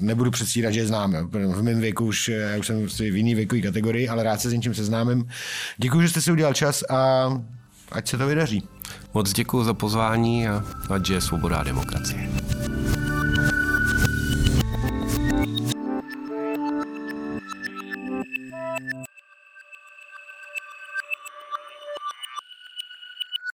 [0.00, 1.28] nebudu předstírat, že je znám.
[1.32, 4.50] V mém věku už, eh, já už jsem v jiný věkové kategorii, ale rád se
[4.50, 5.28] s něčím seznámím.
[5.76, 7.28] Děkuji, že jste si udělal čas a
[7.92, 8.62] ať se to vydaří.
[9.14, 12.28] Moc děkuji za pozvání a ať je svoboda a demokracie.